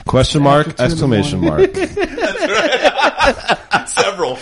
[0.07, 0.69] Question mark!
[0.81, 1.77] After two in the Exclamation mark!
[3.89, 4.39] Several.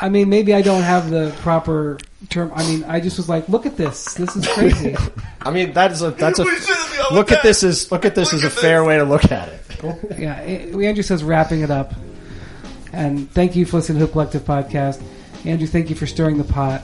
[0.00, 1.98] I mean, maybe I don't have the proper
[2.28, 2.52] term.
[2.54, 4.14] I mean, I just was like, look at this.
[4.14, 4.96] This is crazy.
[5.42, 7.90] I mean, that is a that's a We should have the look at this as
[7.92, 8.88] look at this Look as a at fair this.
[8.88, 10.18] way to look at it.
[10.18, 11.94] yeah, A- Andrew says wrapping it up.
[12.92, 15.02] And thank you for listening to Hoop Collective Podcast.
[15.44, 16.82] Andrew, thank you for stirring the pot.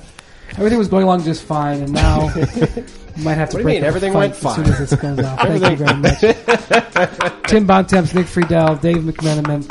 [0.52, 3.84] Everything was going along just fine, and now we might have to What break mean?
[3.84, 5.40] Everything fight went as soon as this goes off.
[5.40, 7.42] Thank you very much.
[7.46, 9.70] Tim Bontemps, Nick Friedell, Dave McMenamin,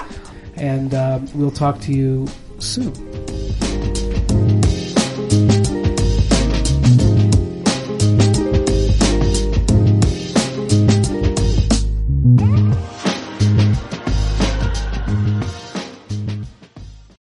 [0.55, 2.25] and uh, we'll talk to you
[2.59, 3.68] soon.